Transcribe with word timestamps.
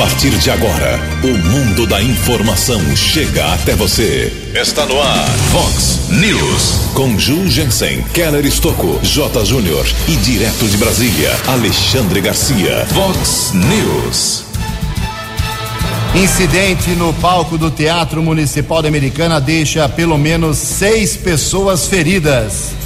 partir 0.00 0.30
de 0.30 0.50
agora, 0.50 0.98
o 1.22 1.38
mundo 1.50 1.86
da 1.86 2.02
informação 2.02 2.80
chega 2.96 3.52
até 3.52 3.74
você. 3.74 4.32
Está 4.54 4.86
no 4.86 4.98
ar, 4.98 5.28
Fox 5.52 6.08
News. 6.08 6.94
Com 6.94 7.18
Ju 7.18 7.46
Jensen, 7.46 8.02
Keller 8.14 8.46
Estocco, 8.46 8.98
J. 9.02 9.44
Júnior 9.44 9.86
e 10.08 10.16
direto 10.16 10.66
de 10.66 10.78
Brasília, 10.78 11.30
Alexandre 11.46 12.22
Garcia. 12.22 12.86
Fox 12.86 13.52
News. 13.52 14.44
Incidente 16.14 16.92
no 16.92 17.12
palco 17.12 17.58
do 17.58 17.70
Teatro 17.70 18.22
Municipal 18.22 18.80
da 18.80 18.88
Americana 18.88 19.38
deixa 19.38 19.86
pelo 19.86 20.16
menos 20.16 20.56
seis 20.56 21.14
pessoas 21.14 21.86
feridas. 21.86 22.79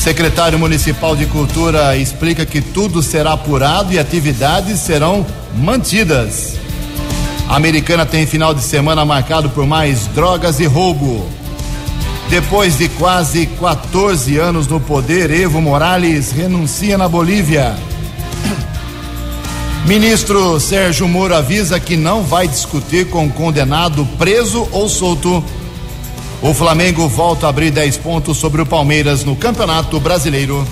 Secretário 0.00 0.58
Municipal 0.58 1.14
de 1.14 1.26
Cultura 1.26 1.94
explica 1.94 2.46
que 2.46 2.62
tudo 2.62 3.02
será 3.02 3.34
apurado 3.34 3.92
e 3.92 3.98
atividades 3.98 4.80
serão 4.80 5.26
mantidas. 5.54 6.54
A 7.46 7.56
americana 7.56 8.06
tem 8.06 8.26
final 8.26 8.54
de 8.54 8.62
semana 8.62 9.04
marcado 9.04 9.50
por 9.50 9.66
mais 9.66 10.06
drogas 10.06 10.58
e 10.58 10.64
roubo. 10.64 11.28
Depois 12.30 12.78
de 12.78 12.88
quase 12.88 13.44
14 13.44 14.38
anos 14.38 14.66
no 14.66 14.80
poder, 14.80 15.30
Evo 15.30 15.60
Morales 15.60 16.32
renuncia 16.32 16.96
na 16.96 17.06
Bolívia. 17.06 17.76
Ministro 19.84 20.58
Sérgio 20.58 21.06
Moro 21.06 21.36
avisa 21.36 21.78
que 21.78 21.98
não 21.98 22.22
vai 22.22 22.48
discutir 22.48 23.10
com 23.10 23.28
condenado 23.28 24.08
preso 24.16 24.66
ou 24.72 24.88
solto 24.88 25.44
o 26.42 26.54
Flamengo 26.54 27.06
volta 27.06 27.46
a 27.46 27.50
abrir 27.50 27.70
10 27.70 27.98
pontos 27.98 28.38
sobre 28.38 28.62
o 28.62 28.66
Palmeiras 28.66 29.24
no 29.24 29.36
Campeonato 29.36 30.00
Brasileiro. 30.00 30.66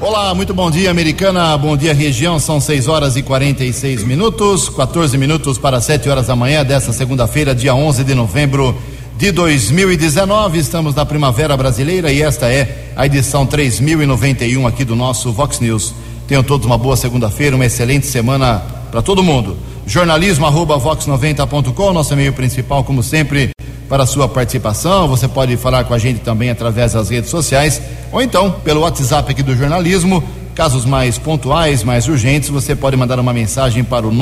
Olá, 0.00 0.34
muito 0.34 0.54
bom 0.54 0.70
dia, 0.70 0.90
americana. 0.90 1.56
Bom 1.58 1.76
dia, 1.76 1.92
região. 1.92 2.38
São 2.40 2.58
6 2.58 2.88
horas 2.88 3.14
e 3.14 3.22
46 3.22 4.04
minutos, 4.04 4.70
14 4.70 5.18
minutos 5.18 5.58
para 5.58 5.80
7 5.82 6.08
horas 6.08 6.28
da 6.28 6.36
manhã 6.36 6.64
desta 6.64 6.92
segunda-feira, 6.94 7.54
dia 7.54 7.74
11 7.74 8.04
de 8.04 8.14
novembro 8.14 8.74
de 9.18 9.30
2019. 9.30 10.58
Estamos 10.58 10.94
na 10.94 11.04
Primavera 11.04 11.54
Brasileira 11.58 12.10
e 12.10 12.22
esta 12.22 12.50
é 12.50 12.92
a 12.96 13.04
edição 13.04 13.44
3091 13.44 14.66
aqui 14.66 14.82
do 14.82 14.96
nosso 14.96 15.30
Vox 15.30 15.60
News. 15.60 15.92
Tenham 16.26 16.42
todos 16.42 16.64
uma 16.64 16.78
boa 16.78 16.96
segunda-feira, 16.96 17.54
uma 17.54 17.66
excelente 17.66 18.06
semana 18.06 18.62
para 18.90 19.02
todo 19.02 19.22
mundo. 19.22 19.58
Jornalismo 19.86 20.46
arroba 20.46 20.78
vox90.com, 20.78 21.92
nosso 21.92 22.14
e-mail 22.14 22.32
principal, 22.32 22.82
como 22.82 23.02
sempre, 23.02 23.50
para 23.90 24.04
a 24.04 24.06
sua 24.06 24.26
participação. 24.28 25.08
Você 25.08 25.26
pode 25.26 25.56
falar 25.56 25.82
com 25.82 25.92
a 25.92 25.98
gente 25.98 26.20
também 26.20 26.48
através 26.48 26.92
das 26.92 27.10
redes 27.10 27.28
sociais 27.28 27.82
ou 28.12 28.22
então 28.22 28.52
pelo 28.52 28.82
WhatsApp 28.82 29.32
aqui 29.32 29.42
do 29.42 29.56
jornalismo. 29.56 30.22
Casos 30.54 30.84
mais 30.84 31.18
pontuais, 31.18 31.82
mais 31.82 32.06
urgentes, 32.06 32.50
você 32.50 32.76
pode 32.76 32.96
mandar 32.96 33.18
uma 33.18 33.32
mensagem 33.32 33.82
para 33.82 34.06
o 34.06 34.12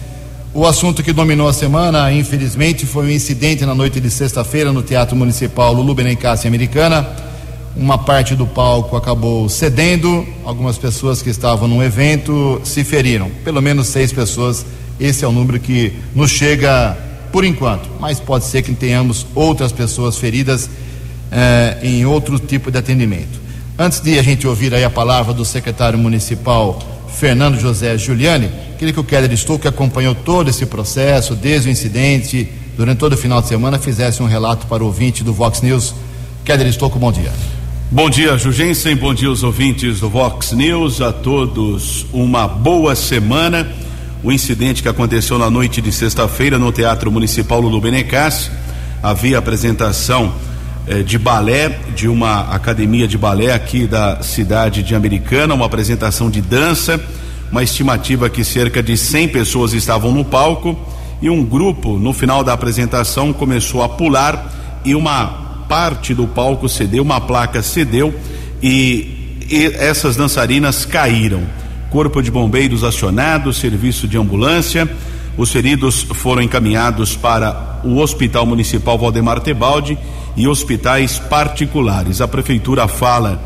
o 0.52 0.66
assunto 0.66 1.02
que 1.02 1.14
dominou 1.14 1.48
a 1.48 1.54
semana, 1.54 2.12
infelizmente, 2.12 2.84
foi 2.84 3.06
um 3.06 3.10
incidente 3.10 3.64
na 3.64 3.74
noite 3.74 3.98
de 4.00 4.10
sexta-feira 4.10 4.70
no 4.70 4.82
Teatro 4.82 5.16
Municipal 5.16 5.72
Lulu 5.72 5.94
Benencassi 5.94 6.46
Americana 6.46 7.08
uma 7.76 7.98
parte 7.98 8.34
do 8.34 8.46
palco 8.46 8.96
acabou 8.96 9.48
cedendo, 9.48 10.26
algumas 10.44 10.78
pessoas 10.78 11.20
que 11.20 11.30
estavam 11.30 11.66
no 11.66 11.82
evento 11.82 12.60
se 12.62 12.84
feriram. 12.84 13.30
Pelo 13.44 13.60
menos 13.60 13.88
seis 13.88 14.12
pessoas, 14.12 14.64
esse 14.98 15.24
é 15.24 15.28
o 15.28 15.32
número 15.32 15.58
que 15.58 15.92
nos 16.14 16.30
chega 16.30 16.96
por 17.32 17.44
enquanto, 17.44 17.88
mas 17.98 18.20
pode 18.20 18.44
ser 18.44 18.62
que 18.62 18.72
tenhamos 18.72 19.26
outras 19.34 19.72
pessoas 19.72 20.16
feridas 20.16 20.70
eh, 21.32 21.78
em 21.82 22.06
outro 22.06 22.38
tipo 22.38 22.70
de 22.70 22.78
atendimento. 22.78 23.40
Antes 23.76 24.00
de 24.00 24.18
a 24.18 24.22
gente 24.22 24.46
ouvir 24.46 24.72
aí 24.72 24.84
a 24.84 24.90
palavra 24.90 25.34
do 25.34 25.44
secretário 25.44 25.98
municipal 25.98 26.78
Fernando 27.08 27.58
José 27.58 27.98
Giuliani, 27.98 28.48
queria 28.78 28.94
que 28.94 29.00
o 29.00 29.04
Keller 29.04 29.32
Estou, 29.32 29.58
que 29.58 29.66
acompanhou 29.66 30.14
todo 30.14 30.48
esse 30.48 30.64
processo, 30.64 31.34
desde 31.34 31.68
o 31.68 31.72
incidente, 31.72 32.48
durante 32.76 32.98
todo 32.98 33.14
o 33.14 33.16
final 33.16 33.42
de 33.42 33.48
semana, 33.48 33.80
fizesse 33.80 34.22
um 34.22 34.26
relato 34.26 34.66
para 34.66 34.82
o 34.82 34.86
ouvinte 34.86 35.24
do 35.24 35.32
Vox 35.32 35.60
News. 35.60 35.92
Keller 36.44 36.68
Estouco, 36.68 37.00
bom 37.00 37.10
dia. 37.10 37.32
Bom 37.90 38.08
dia, 38.08 38.36
Jugensen. 38.38 38.94
Bom 38.96 39.12
dia, 39.12 39.30
os 39.30 39.42
ouvintes 39.42 40.00
do 40.00 40.08
Vox 40.08 40.52
News. 40.52 41.00
A 41.00 41.12
todos 41.12 42.06
uma 42.12 42.46
boa 42.46 42.94
semana. 42.94 43.68
O 44.24 44.32
incidente 44.32 44.82
que 44.82 44.88
aconteceu 44.88 45.38
na 45.38 45.50
noite 45.50 45.82
de 45.82 45.92
sexta-feira 45.92 46.58
no 46.58 46.72
Teatro 46.72 47.12
Municipal 47.12 47.60
Lulu 47.60 47.78
Benecassi. 47.78 48.50
Havia 49.02 49.36
apresentação 49.36 50.32
eh, 50.88 51.02
de 51.02 51.18
balé 51.18 51.78
de 51.94 52.08
uma 52.08 52.40
academia 52.54 53.06
de 53.06 53.18
balé 53.18 53.52
aqui 53.52 53.86
da 53.86 54.22
cidade 54.22 54.82
de 54.82 54.94
Americana, 54.94 55.52
uma 55.52 55.66
apresentação 55.66 56.30
de 56.30 56.40
dança. 56.40 56.98
Uma 57.52 57.62
estimativa 57.62 58.30
que 58.30 58.42
cerca 58.42 58.82
de 58.82 58.96
100 58.96 59.28
pessoas 59.28 59.74
estavam 59.74 60.10
no 60.10 60.24
palco 60.24 60.74
e 61.20 61.28
um 61.28 61.44
grupo, 61.44 61.98
no 61.98 62.14
final 62.14 62.42
da 62.42 62.54
apresentação, 62.54 63.30
começou 63.30 63.82
a 63.82 63.90
pular 63.90 64.80
e 64.86 64.94
uma 64.94 65.66
parte 65.68 66.14
do 66.14 66.26
palco 66.26 66.66
cedeu, 66.66 67.02
uma 67.02 67.20
placa 67.20 67.62
cedeu 67.62 68.18
e, 68.62 69.38
e 69.50 69.66
essas 69.76 70.16
dançarinas 70.16 70.86
caíram. 70.86 71.42
Corpo 71.94 72.20
de 72.20 72.28
bombeiros 72.28 72.82
acionado, 72.82 73.52
serviço 73.52 74.08
de 74.08 74.18
ambulância. 74.18 74.90
Os 75.36 75.52
feridos 75.52 76.02
foram 76.02 76.42
encaminhados 76.42 77.14
para 77.14 77.80
o 77.84 77.98
Hospital 77.98 78.44
Municipal 78.44 78.98
Valdemar 78.98 79.38
Tebaldi 79.38 79.96
e 80.36 80.48
hospitais 80.48 81.20
particulares. 81.20 82.20
A 82.20 82.26
prefeitura 82.26 82.88
fala 82.88 83.40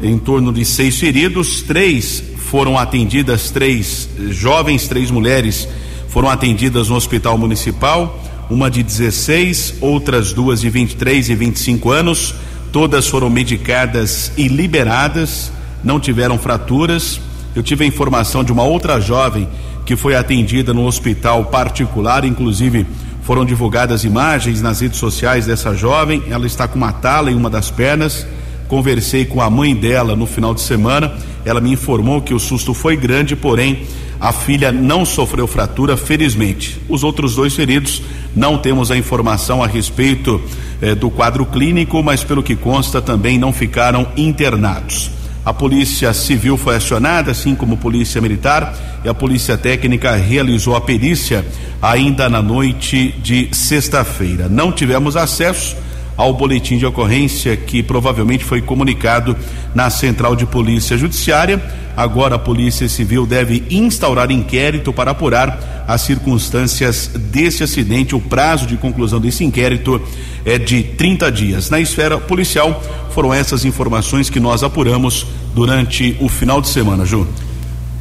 em 0.00 0.16
torno 0.16 0.52
de 0.52 0.64
seis 0.64 0.96
feridos, 0.96 1.62
três 1.62 2.22
foram 2.36 2.78
atendidas, 2.78 3.50
três 3.50 4.08
jovens, 4.30 4.86
três 4.86 5.10
mulheres 5.10 5.66
foram 6.08 6.30
atendidas 6.30 6.90
no 6.90 6.94
Hospital 6.94 7.36
Municipal 7.36 8.16
uma 8.48 8.70
de 8.70 8.84
16, 8.84 9.74
outras 9.80 10.32
duas 10.32 10.60
de 10.60 10.70
23 10.70 11.30
e 11.30 11.34
25 11.34 11.90
anos. 11.90 12.32
Todas 12.70 13.08
foram 13.08 13.28
medicadas 13.28 14.30
e 14.36 14.46
liberadas, 14.46 15.50
não 15.82 15.98
tiveram 15.98 16.38
fraturas. 16.38 17.26
Eu 17.58 17.62
tive 17.64 17.82
a 17.82 17.88
informação 17.88 18.44
de 18.44 18.52
uma 18.52 18.62
outra 18.62 19.00
jovem 19.00 19.48
que 19.84 19.96
foi 19.96 20.14
atendida 20.14 20.72
no 20.72 20.86
hospital 20.86 21.46
particular, 21.46 22.24
inclusive 22.24 22.86
foram 23.24 23.44
divulgadas 23.44 24.04
imagens 24.04 24.62
nas 24.62 24.80
redes 24.80 25.00
sociais 25.00 25.46
dessa 25.46 25.74
jovem. 25.74 26.22
Ela 26.30 26.46
está 26.46 26.68
com 26.68 26.76
uma 26.76 26.92
tala 26.92 27.32
em 27.32 27.34
uma 27.34 27.50
das 27.50 27.68
pernas. 27.68 28.24
Conversei 28.68 29.24
com 29.24 29.42
a 29.42 29.50
mãe 29.50 29.74
dela 29.74 30.14
no 30.14 30.24
final 30.24 30.54
de 30.54 30.60
semana. 30.60 31.12
Ela 31.44 31.60
me 31.60 31.72
informou 31.72 32.22
que 32.22 32.32
o 32.32 32.38
susto 32.38 32.72
foi 32.72 32.96
grande, 32.96 33.34
porém 33.34 33.82
a 34.20 34.32
filha 34.32 34.70
não 34.70 35.04
sofreu 35.04 35.48
fratura, 35.48 35.96
felizmente. 35.96 36.80
Os 36.88 37.02
outros 37.02 37.34
dois 37.34 37.56
feridos 37.56 38.00
não 38.36 38.56
temos 38.56 38.92
a 38.92 38.96
informação 38.96 39.64
a 39.64 39.66
respeito 39.66 40.40
eh, 40.80 40.94
do 40.94 41.10
quadro 41.10 41.44
clínico, 41.44 42.04
mas 42.04 42.22
pelo 42.22 42.40
que 42.40 42.54
consta 42.54 43.02
também 43.02 43.36
não 43.36 43.52
ficaram 43.52 44.06
internados. 44.16 45.17
A 45.48 45.54
Polícia 45.54 46.12
Civil 46.12 46.58
foi 46.58 46.76
acionada, 46.76 47.30
assim 47.30 47.54
como 47.54 47.72
a 47.72 47.76
Polícia 47.78 48.20
Militar, 48.20 49.00
e 49.02 49.08
a 49.08 49.14
Polícia 49.14 49.56
Técnica 49.56 50.14
realizou 50.14 50.76
a 50.76 50.80
perícia 50.82 51.42
ainda 51.80 52.28
na 52.28 52.42
noite 52.42 53.14
de 53.22 53.48
sexta-feira. 53.50 54.46
Não 54.46 54.70
tivemos 54.70 55.16
acesso 55.16 55.74
ao 56.18 56.34
boletim 56.34 56.76
de 56.76 56.84
ocorrência 56.84 57.56
que 57.56 57.80
provavelmente 57.80 58.44
foi 58.44 58.60
comunicado 58.60 59.36
na 59.72 59.88
Central 59.88 60.34
de 60.34 60.44
Polícia 60.44 60.98
Judiciária. 60.98 61.62
Agora 61.96 62.34
a 62.34 62.38
Polícia 62.38 62.88
Civil 62.88 63.24
deve 63.24 63.62
instaurar 63.70 64.28
inquérito 64.32 64.92
para 64.92 65.12
apurar 65.12 65.84
as 65.86 66.00
circunstâncias 66.00 67.08
desse 67.14 67.62
acidente. 67.62 68.16
O 68.16 68.20
prazo 68.20 68.66
de 68.66 68.76
conclusão 68.76 69.20
desse 69.20 69.44
inquérito 69.44 70.00
é 70.44 70.58
de 70.58 70.82
30 70.82 71.30
dias. 71.30 71.70
Na 71.70 71.78
esfera 71.78 72.18
policial, 72.18 72.82
foram 73.10 73.32
essas 73.32 73.64
informações 73.64 74.28
que 74.28 74.40
nós 74.40 74.64
apuramos 74.64 75.24
durante 75.54 76.16
o 76.20 76.28
final 76.28 76.60
de 76.60 76.68
semana, 76.68 77.06
Ju. 77.06 77.28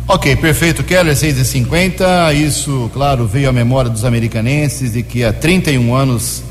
Ok, 0.08 0.36
perfeito, 0.38 0.84
Keller, 0.84 1.18
6 1.18 1.38
e 1.38 1.44
50 1.44 2.34
Isso, 2.34 2.90
claro, 2.94 3.28
veio 3.28 3.50
à 3.50 3.52
memória 3.52 3.92
dos 3.92 4.06
americanenses 4.06 4.94
de 4.94 5.04
que 5.04 5.22
há 5.22 5.34
31 5.34 5.94
anos 5.94 6.47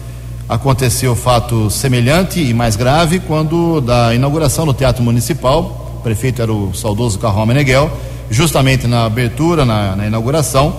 aconteceu 0.49 1.17
fato 1.17 1.69
semelhante 1.71 2.41
e 2.41 2.55
mais 2.55 2.77
grave 2.77 3.19
quando 3.19 3.81
da 3.81 4.15
inauguração 4.15 4.65
do 4.65 4.73
Teatro 4.73 5.03
Municipal, 5.03 6.01
prefeito 6.05 6.41
era 6.41 6.53
o 6.53 6.73
saudoso 6.73 7.19
Carrão 7.19 7.45
Meneghel, 7.45 7.91
justamente 8.31 8.87
na 8.87 9.05
abertura, 9.05 9.65
na, 9.65 9.97
na, 9.97 10.07
inauguração, 10.07 10.77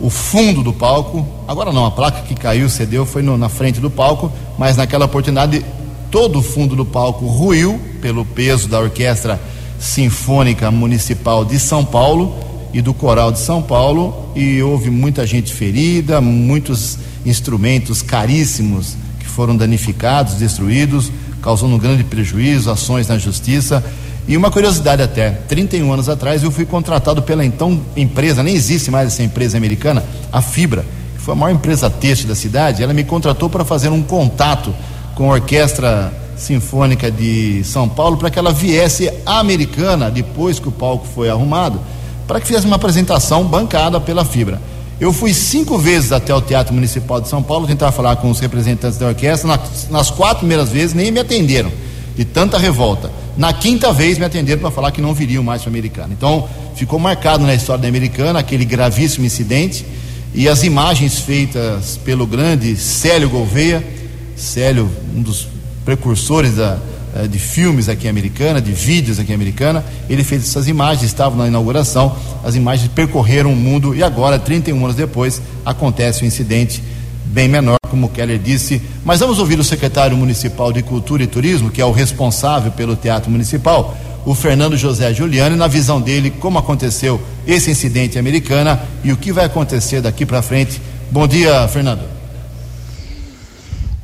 o 0.00 0.08
fundo 0.08 0.62
do 0.62 0.72
palco, 0.72 1.26
agora 1.48 1.72
não, 1.72 1.84
a 1.84 1.90
placa 1.90 2.22
que 2.22 2.34
caiu, 2.34 2.68
cedeu, 2.68 3.04
foi 3.04 3.22
no, 3.22 3.36
na 3.36 3.48
frente 3.48 3.80
do 3.80 3.90
palco, 3.90 4.30
mas 4.56 4.76
naquela 4.76 5.06
oportunidade 5.06 5.64
todo 6.12 6.38
o 6.38 6.42
fundo 6.42 6.76
do 6.76 6.86
palco 6.86 7.26
ruiu 7.26 7.80
pelo 8.00 8.24
peso 8.24 8.68
da 8.68 8.78
Orquestra 8.78 9.40
Sinfônica 9.80 10.70
Municipal 10.70 11.44
de 11.44 11.58
São 11.58 11.84
Paulo 11.84 12.36
e 12.72 12.80
do 12.80 12.94
Coral 12.94 13.32
de 13.32 13.40
São 13.40 13.60
Paulo 13.60 14.30
e 14.36 14.62
houve 14.62 14.90
muita 14.90 15.26
gente 15.26 15.52
ferida, 15.52 16.20
muitos 16.20 16.98
instrumentos 17.26 18.00
caríssimos 18.00 18.96
foram 19.38 19.56
danificados, 19.56 20.34
destruídos, 20.34 21.12
causando 21.40 21.76
um 21.76 21.78
grande 21.78 22.02
prejuízo, 22.02 22.72
ações 22.72 23.06
na 23.06 23.16
justiça. 23.18 23.84
E 24.26 24.36
uma 24.36 24.50
curiosidade 24.50 25.00
até, 25.00 25.30
31 25.30 25.92
anos 25.92 26.08
atrás 26.08 26.42
eu 26.42 26.50
fui 26.50 26.66
contratado 26.66 27.22
pela 27.22 27.44
então 27.44 27.80
empresa, 27.96 28.42
nem 28.42 28.56
existe 28.56 28.90
mais 28.90 29.06
essa 29.06 29.22
empresa 29.22 29.56
americana, 29.56 30.02
a 30.32 30.42
Fibra, 30.42 30.84
que 31.14 31.22
foi 31.22 31.34
a 31.34 31.36
maior 31.36 31.54
empresa 31.54 31.88
têxtil 31.88 32.26
da 32.28 32.34
cidade, 32.34 32.82
ela 32.82 32.92
me 32.92 33.04
contratou 33.04 33.48
para 33.48 33.64
fazer 33.64 33.90
um 33.90 34.02
contato 34.02 34.74
com 35.14 35.30
a 35.30 35.34
Orquestra 35.34 36.12
Sinfônica 36.36 37.08
de 37.08 37.62
São 37.62 37.88
Paulo 37.88 38.16
para 38.16 38.30
que 38.30 38.40
ela 38.40 38.52
viesse 38.52 39.08
à 39.24 39.38
americana 39.38 40.10
depois 40.10 40.58
que 40.58 40.66
o 40.66 40.72
palco 40.72 41.06
foi 41.14 41.30
arrumado, 41.30 41.80
para 42.26 42.40
que 42.40 42.46
fizesse 42.48 42.66
uma 42.66 42.74
apresentação 42.74 43.44
bancada 43.44 44.00
pela 44.00 44.24
Fibra. 44.24 44.60
Eu 45.00 45.12
fui 45.12 45.32
cinco 45.32 45.78
vezes 45.78 46.10
até 46.10 46.34
o 46.34 46.40
Teatro 46.40 46.74
Municipal 46.74 47.20
de 47.20 47.28
São 47.28 47.40
Paulo 47.40 47.68
tentar 47.68 47.92
falar 47.92 48.16
com 48.16 48.30
os 48.30 48.40
representantes 48.40 48.98
da 48.98 49.06
orquestra. 49.06 49.60
Nas, 49.90 50.10
quatro 50.10 50.38
primeiras 50.38 50.70
vezes 50.70 50.92
nem 50.92 51.12
me 51.12 51.20
atenderam, 51.20 51.70
de 52.16 52.24
tanta 52.24 52.58
revolta. 52.58 53.10
Na 53.36 53.52
quinta 53.52 53.92
vez 53.92 54.18
me 54.18 54.24
atenderam 54.24 54.60
para 54.60 54.72
falar 54.72 54.90
que 54.90 55.00
não 55.00 55.14
viriam 55.14 55.44
mais 55.44 55.62
para 55.62 55.70
a 55.70 55.72
Americana. 55.72 56.12
Então 56.12 56.48
ficou 56.74 56.98
marcado 56.98 57.44
na 57.44 57.54
história 57.54 57.80
da 57.80 57.88
Americana 57.88 58.40
aquele 58.40 58.64
gravíssimo 58.64 59.24
incidente 59.24 59.86
e 60.34 60.48
as 60.48 60.64
imagens 60.64 61.20
feitas 61.20 61.96
pelo 62.04 62.26
grande 62.26 62.74
Célio 62.74 63.30
Gouveia, 63.30 63.86
Célio, 64.34 64.90
um 65.14 65.22
dos 65.22 65.46
precursores 65.84 66.56
da, 66.56 66.76
de 67.26 67.38
filmes 67.38 67.88
aqui 67.88 68.06
Americana, 68.06 68.60
de 68.60 68.72
vídeos 68.72 69.18
aqui 69.18 69.32
Americana. 69.32 69.84
Ele 70.08 70.22
fez 70.22 70.42
essas 70.42 70.68
imagens, 70.68 71.04
estavam 71.04 71.38
na 71.38 71.48
inauguração, 71.48 72.14
as 72.44 72.54
imagens 72.54 72.90
percorreram 72.94 73.52
o 73.52 73.56
mundo 73.56 73.94
e 73.94 74.02
agora, 74.02 74.38
31 74.38 74.84
anos 74.84 74.96
depois, 74.96 75.40
acontece 75.64 76.24
um 76.24 76.26
incidente 76.26 76.82
bem 77.24 77.48
menor, 77.48 77.78
como 77.88 78.06
o 78.06 78.08
Keller 78.08 78.38
disse. 78.38 78.80
Mas 79.04 79.20
vamos 79.20 79.38
ouvir 79.38 79.58
o 79.58 79.64
secretário 79.64 80.16
municipal 80.16 80.72
de 80.72 80.82
Cultura 80.82 81.22
e 81.22 81.26
Turismo, 81.26 81.70
que 81.70 81.80
é 81.80 81.84
o 81.84 81.92
responsável 81.92 82.70
pelo 82.72 82.96
Teatro 82.96 83.30
Municipal, 83.30 83.96
o 84.24 84.34
Fernando 84.34 84.76
José 84.76 85.12
Giuliani, 85.12 85.56
na 85.56 85.66
visão 85.66 86.00
dele, 86.00 86.30
como 86.30 86.58
aconteceu 86.58 87.20
esse 87.46 87.70
incidente 87.70 88.18
Americana 88.18 88.80
e 89.02 89.12
o 89.12 89.16
que 89.16 89.32
vai 89.32 89.44
acontecer 89.44 90.00
daqui 90.00 90.26
para 90.26 90.42
frente. 90.42 90.80
Bom 91.10 91.26
dia, 91.26 91.66
Fernando. 91.68 92.02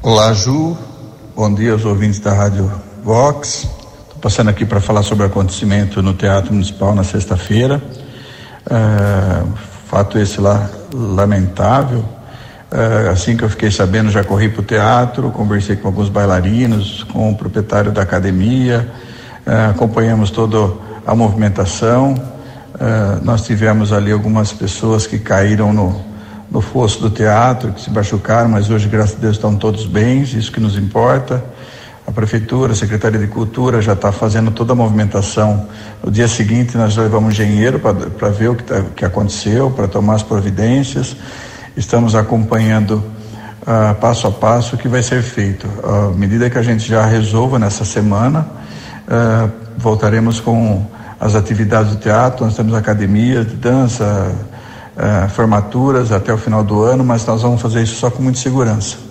Olá, 0.02 0.32
Ju. 0.32 0.76
Bom 1.36 1.52
dia 1.52 1.72
aos 1.72 1.84
ouvintes 1.84 2.20
da 2.20 2.32
Rádio 2.32 2.70
Vox. 3.04 3.68
Estou 4.04 4.18
passando 4.18 4.48
aqui 4.48 4.64
para 4.64 4.80
falar 4.80 5.02
sobre 5.02 5.24
o 5.24 5.26
acontecimento 5.26 6.00
no 6.00 6.14
Teatro 6.14 6.54
Municipal 6.54 6.94
na 6.94 7.04
sexta-feira. 7.04 7.82
É, 8.64 9.44
fato 9.86 10.18
esse 10.18 10.40
lá 10.40 10.70
lamentável. 10.90 12.02
É, 12.72 13.10
assim 13.10 13.36
que 13.36 13.44
eu 13.44 13.50
fiquei 13.50 13.70
sabendo, 13.70 14.10
já 14.10 14.24
corri 14.24 14.48
para 14.48 14.62
o 14.62 14.64
teatro, 14.64 15.30
conversei 15.32 15.76
com 15.76 15.86
alguns 15.86 16.08
bailarinos, 16.08 17.04
com 17.12 17.30
o 17.30 17.36
proprietário 17.36 17.92
da 17.92 18.00
academia, 18.00 18.90
é, 19.44 19.66
acompanhamos 19.66 20.30
toda 20.30 20.72
a 21.06 21.14
movimentação. 21.14 22.14
nós 23.22 23.44
tivemos 23.44 23.92
ali 23.92 24.10
algumas 24.10 24.50
pessoas 24.50 25.06
que 25.06 25.18
caíram 25.18 25.74
no, 25.74 26.00
no 26.50 26.62
fosso 26.62 27.02
do 27.02 27.10
teatro, 27.10 27.70
que 27.72 27.82
se 27.82 27.90
machucaram, 27.90 28.48
mas 28.48 28.70
hoje, 28.70 28.88
graças 28.88 29.16
a 29.16 29.18
Deus, 29.18 29.36
estão 29.36 29.54
todos 29.56 29.84
bem, 29.84 30.22
isso 30.22 30.50
que 30.50 30.58
nos 30.58 30.78
importa. 30.78 31.44
A 32.06 32.12
Prefeitura, 32.12 32.72
a 32.72 32.76
Secretaria 32.76 33.18
de 33.18 33.26
Cultura 33.26 33.80
já 33.80 33.94
está 33.94 34.12
fazendo 34.12 34.50
toda 34.50 34.74
a 34.74 34.76
movimentação. 34.76 35.66
No 36.02 36.12
dia 36.12 36.28
seguinte, 36.28 36.76
nós 36.76 36.94
levamos 36.96 37.32
engenheiro 37.32 37.80
para 37.80 38.28
ver 38.28 38.50
o 38.50 38.54
que, 38.54 38.62
tá, 38.62 38.82
que 38.94 39.04
aconteceu, 39.06 39.70
para 39.70 39.88
tomar 39.88 40.16
as 40.16 40.22
providências. 40.22 41.16
Estamos 41.74 42.14
acompanhando 42.14 43.02
uh, 43.62 43.94
passo 44.00 44.26
a 44.26 44.30
passo 44.30 44.76
o 44.76 44.78
que 44.78 44.86
vai 44.86 45.02
ser 45.02 45.22
feito. 45.22 45.66
À 45.82 46.14
medida 46.14 46.50
que 46.50 46.58
a 46.58 46.62
gente 46.62 46.86
já 46.86 47.06
resolva 47.06 47.58
nessa 47.58 47.86
semana, 47.86 48.46
uh, 49.08 49.50
voltaremos 49.78 50.40
com 50.40 50.86
as 51.18 51.34
atividades 51.34 51.92
do 51.92 51.96
teatro. 51.96 52.44
Nós 52.44 52.54
temos 52.54 52.74
academias 52.74 53.46
de 53.46 53.54
dança, 53.54 54.30
uh, 54.94 55.28
formaturas 55.30 56.12
até 56.12 56.34
o 56.34 56.36
final 56.36 56.62
do 56.62 56.82
ano, 56.82 57.02
mas 57.02 57.24
nós 57.24 57.40
vamos 57.40 57.62
fazer 57.62 57.82
isso 57.82 57.96
só 57.96 58.10
com 58.10 58.22
muita 58.22 58.38
segurança. 58.38 59.03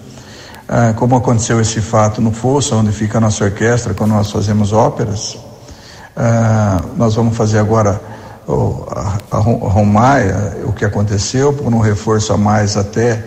Uh, 0.74 0.92
como 0.96 1.16
aconteceu 1.16 1.62
esse 1.62 1.80
fato 1.80 2.20
no 2.20 2.31
Fosso, 2.31 2.75
onde 2.75 2.92
fica 2.92 3.20
a 3.20 3.22
nossa 3.22 3.44
orquestra, 3.44 3.94
quando 3.94 4.10
nós 4.10 4.31
fazemos 4.31 4.74
óperas, 4.74 5.36
uh, 5.36 6.84
nós 6.98 7.14
vamos 7.14 7.38
fazer 7.38 7.60
agora 7.60 8.02
o, 8.48 8.84
arrumar 9.30 10.22
o 10.66 10.74
que 10.74 10.84
aconteceu, 10.84 11.54
por 11.54 11.72
um 11.72 11.78
reforço 11.78 12.34
a 12.34 12.38
mais 12.38 12.75
até 12.75 13.24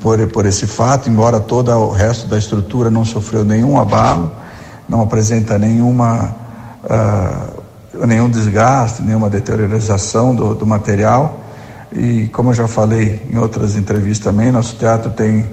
por, 0.00 0.26
por 0.28 0.46
esse 0.46 0.66
fato, 0.66 1.10
embora 1.10 1.40
todo 1.40 1.70
o 1.72 1.90
resto 1.90 2.26
da 2.26 2.38
estrutura 2.38 2.90
não 2.90 3.04
sofreu 3.04 3.44
nenhum 3.44 3.78
abalo, 3.78 4.32
não 4.88 5.02
apresenta 5.02 5.58
nenhuma 5.58 6.34
nenhum 8.06 8.30
desgaste, 8.30 9.02
nenhuma 9.02 9.28
deteriorização 9.28 10.34
do, 10.34 10.54
do 10.54 10.66
material. 10.66 11.40
E 11.92 12.28
como 12.28 12.50
eu 12.50 12.54
já 12.54 12.66
falei 12.66 13.22
em 13.30 13.36
outras 13.36 13.76
entrevistas 13.76 14.24
também, 14.24 14.50
nosso 14.50 14.74
teatro 14.76 15.10
tem 15.10 15.46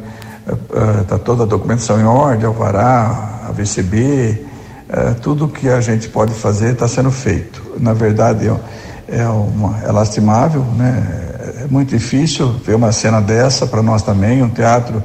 está 1.02 1.16
uh, 1.16 1.20
toda 1.20 1.44
a 1.44 1.46
documentação 1.46 2.00
em 2.00 2.04
ordem, 2.04 2.46
alvará, 2.46 3.42
AVCB, 3.50 4.46
uh, 4.90 5.20
tudo 5.22 5.48
que 5.48 5.70
a 5.70 5.82
gente 5.82 6.08
pode 6.10 6.34
fazer 6.34 6.74
está 6.74 6.88
sendo 6.88 7.12
feito. 7.12 7.64
Na 7.80 7.94
verdade, 7.94 8.48
é, 8.48 9.22
é, 9.22 9.28
uma, 9.28 9.80
é 9.84 9.92
lastimável, 9.92 10.64
né? 10.78 11.26
é 11.64 11.68
muito 11.70 11.90
difícil 11.90 12.52
ver 12.64 12.76
uma 12.76 12.92
cena 12.92 13.22
dessa 13.22 13.66
para 13.66 13.82
nós 13.82 14.02
também, 14.02 14.44
um 14.44 14.50
teatro 14.50 15.02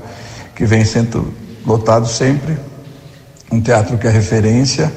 que 0.55 0.65
vem 0.65 0.85
sendo 0.85 1.33
lotado 1.65 2.07
sempre, 2.07 2.57
um 3.51 3.61
teatro 3.61 3.97
que 3.99 4.07
é 4.07 4.11
referência 4.11 4.93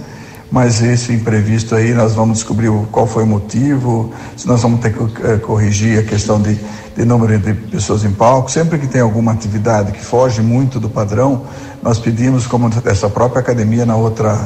mas 0.54 0.84
esse 0.84 1.12
imprevisto 1.12 1.74
aí 1.74 1.96
nós 1.96 2.14
vamos 2.14 2.38
descobrir 2.38 2.70
qual 2.92 3.08
foi 3.08 3.24
o 3.24 3.26
motivo, 3.26 4.14
se 4.38 4.48
nós 4.48 4.62
vamos 4.62 4.82
ter 4.82 4.94
que 4.94 5.28
é, 5.28 5.38
corrigir 5.38 5.98
a 5.98 6.04
questão 6.04 6.40
de, 6.40 6.60
de 6.96 7.04
número 7.04 7.40
de 7.40 7.56
pessoas 7.56 8.06
em 8.06 8.12
palco. 8.12 8.52
Sempre 8.52 8.78
que 8.78 8.86
tem 8.86 9.02
alguma 9.02 9.32
atividade 9.32 9.92
que 9.92 10.00
foge 10.00 10.44
muito 10.44 10.80
do 10.80 10.88
padrão, 10.88 11.42
nós 11.82 11.98
pedimos, 11.98 12.46
como 12.46 12.70
essa 12.86 13.10
própria 13.10 13.40
academia 13.40 13.84
na 13.84 13.96
outra, 13.96 14.40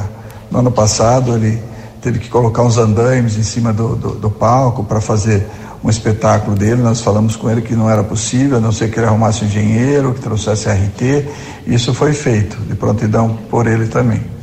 no 0.50 0.60
ano 0.60 0.72
passado, 0.72 1.34
ele 1.34 1.62
teve 2.00 2.18
que 2.18 2.30
colocar 2.30 2.62
uns 2.62 2.78
andaimes 2.78 3.36
em 3.36 3.42
cima 3.42 3.70
do, 3.70 3.94
do, 3.94 4.10
do 4.12 4.30
palco 4.30 4.84
para 4.84 5.02
fazer 5.02 5.46
um 5.84 5.90
espetáculo 5.90 6.56
dele. 6.56 6.80
Nós 6.80 7.02
falamos 7.02 7.36
com 7.36 7.50
ele 7.50 7.60
que 7.60 7.76
não 7.76 7.90
era 7.90 8.02
possível, 8.02 8.56
a 8.56 8.60
não 8.60 8.72
ser 8.72 8.90
que 8.90 8.98
ele 8.98 9.06
arrumasse 9.06 9.44
um 9.44 9.46
engenheiro, 9.46 10.14
que 10.14 10.20
trouxesse 10.22 10.70
RT. 10.70 11.28
Isso 11.66 11.92
foi 11.92 12.14
feito, 12.14 12.56
de 12.62 12.74
prontidão 12.74 13.38
por 13.50 13.66
ele 13.66 13.88
também 13.88 14.37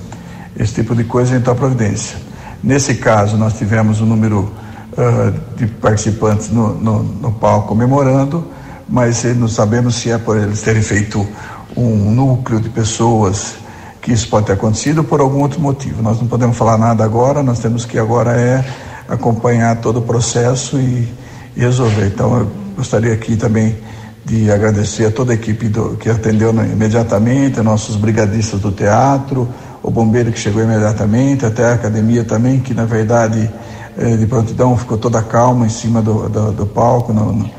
esse 0.57 0.73
tipo 0.73 0.95
de 0.95 1.03
coisa 1.03 1.35
então 1.35 1.53
a 1.53 1.55
providência. 1.55 2.17
Nesse 2.63 2.95
caso, 2.95 3.37
nós 3.37 3.57
tivemos 3.57 4.01
um 4.01 4.05
número 4.05 4.51
uh, 4.93 5.55
de 5.55 5.67
participantes 5.67 6.49
no, 6.49 6.73
no, 6.73 7.03
no, 7.03 7.31
palco 7.31 7.67
comemorando, 7.67 8.47
mas 8.87 9.23
não 9.35 9.47
sabemos 9.47 9.95
se 9.95 10.09
é 10.09 10.17
por 10.17 10.37
eles 10.37 10.61
terem 10.61 10.81
feito 10.81 11.27
um 11.75 12.11
núcleo 12.11 12.59
de 12.59 12.69
pessoas 12.69 13.55
que 14.01 14.13
isso 14.13 14.27
pode 14.29 14.45
ter 14.45 14.53
acontecido 14.53 15.03
por 15.03 15.19
algum 15.19 15.41
outro 15.41 15.59
motivo. 15.59 16.01
Nós 16.01 16.19
não 16.19 16.27
podemos 16.27 16.55
falar 16.55 16.77
nada 16.77 17.03
agora, 17.03 17.41
nós 17.43 17.59
temos 17.59 17.85
que 17.85 17.97
agora 17.97 18.31
é 18.39 18.63
acompanhar 19.07 19.75
todo 19.77 19.99
o 19.99 20.01
processo 20.01 20.77
e, 20.77 21.07
e 21.55 21.59
resolver. 21.59 22.07
Então, 22.07 22.39
eu 22.39 22.51
gostaria 22.77 23.13
aqui 23.13 23.35
também 23.35 23.75
de 24.23 24.51
agradecer 24.51 25.05
a 25.05 25.11
toda 25.11 25.31
a 25.31 25.35
equipe 25.35 25.67
do, 25.67 25.97
que 25.97 26.09
atendeu 26.09 26.49
imediatamente, 26.51 27.61
nossos 27.61 27.95
brigadistas 27.95 28.59
do 28.59 28.71
teatro, 28.71 29.47
o 29.85 29.91
bombeiro 29.91 30.31
que 30.31 30.39
chegou 30.39 30.63
imediatamente, 30.63 31.45
até 31.45 31.63
a 31.65 31.73
academia 31.75 32.23
também, 32.23 32.59
que 32.59 32.73
na 32.73 32.85
verdade 32.85 33.49
eh, 33.95 34.17
de 34.17 34.25
prontidão 34.25 34.75
ficou 34.75 34.97
toda 34.97 35.21
calma 35.21 35.67
em 35.67 35.69
cima 35.69 36.01
do, 36.01 36.27
do, 36.27 36.51
do 36.51 36.65
palco, 36.65 37.13
no, 37.13 37.31
no, 37.31 37.49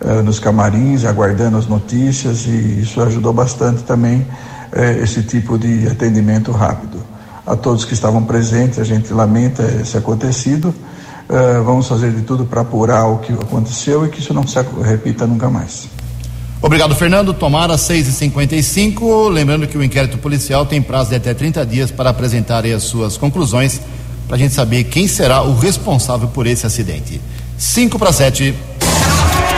eh, 0.00 0.20
nos 0.20 0.40
camarins, 0.40 1.04
aguardando 1.04 1.56
as 1.56 1.68
notícias, 1.68 2.44
e 2.46 2.80
isso 2.80 3.00
ajudou 3.00 3.32
bastante 3.32 3.84
também 3.84 4.26
eh, 4.72 4.98
esse 5.00 5.22
tipo 5.22 5.56
de 5.56 5.86
atendimento 5.86 6.50
rápido. 6.50 6.98
A 7.46 7.54
todos 7.54 7.84
que 7.84 7.94
estavam 7.94 8.24
presentes, 8.24 8.80
a 8.80 8.84
gente 8.84 9.12
lamenta 9.12 9.62
esse 9.80 9.96
acontecido. 9.96 10.74
vamos 11.64 11.86
fazer 11.86 12.10
de 12.10 12.22
tudo 12.22 12.44
para 12.44 12.62
apurar 12.62 13.06
o 13.06 13.18
que 13.18 13.32
aconteceu 13.32 14.04
e 14.04 14.08
que 14.08 14.18
isso 14.18 14.34
não 14.34 14.44
se 14.44 14.58
repita 14.82 15.26
nunca 15.26 15.48
mais. 15.48 15.95
Obrigado, 16.60 16.94
Fernando. 16.94 17.34
Tomara 17.34 17.76
6h55. 17.76 19.30
Lembrando 19.30 19.66
que 19.66 19.76
o 19.76 19.82
inquérito 19.84 20.18
policial 20.18 20.66
tem 20.66 20.80
prazo 20.80 21.10
de 21.10 21.16
até 21.16 21.34
30 21.34 21.64
dias 21.66 21.90
para 21.90 22.10
apresentar 22.10 22.64
as 22.66 22.82
suas 22.84 23.16
conclusões 23.16 23.80
para 24.26 24.36
a 24.36 24.38
gente 24.38 24.54
saber 24.54 24.84
quem 24.84 25.06
será 25.06 25.42
o 25.42 25.56
responsável 25.56 26.28
por 26.28 26.46
esse 26.46 26.66
acidente. 26.66 27.20
5 27.56 27.98
para 27.98 28.12
7. 28.12 28.54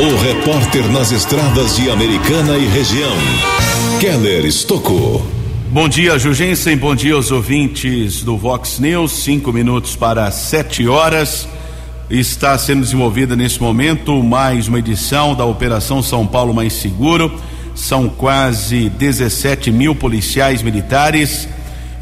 O 0.01 0.17
repórter 0.17 0.87
nas 0.93 1.11
estradas 1.11 1.77
de 1.77 1.91
Americana 1.91 2.57
e 2.57 2.67
região, 2.67 3.17
Keller 3.99 4.45
Estocou. 4.45 5.27
Bom 5.71 5.89
dia, 5.89 6.19
Jugensen. 6.19 6.77
Bom 6.77 6.95
dia 6.95 7.15
aos 7.15 7.31
ouvintes 7.31 8.23
do 8.23 8.37
Vox 8.37 8.79
News. 8.79 9.13
Cinco 9.13 9.53
minutos 9.53 9.97
para 9.97 10.31
sete 10.31 10.87
horas. 10.87 11.49
Está 12.11 12.57
sendo 12.57 12.81
desenvolvida 12.81 13.37
nesse 13.37 13.61
momento 13.61 14.23
mais 14.23 14.67
uma 14.67 14.79
edição 14.79 15.35
da 15.35 15.45
Operação 15.45 16.03
São 16.03 16.27
Paulo 16.27 16.55
Mais 16.55 16.73
Seguro. 16.73 17.31
São 17.75 18.09
quase 18.09 18.89
17 18.89 19.71
mil 19.71 19.95
policiais 19.95 20.63
militares 20.63 21.47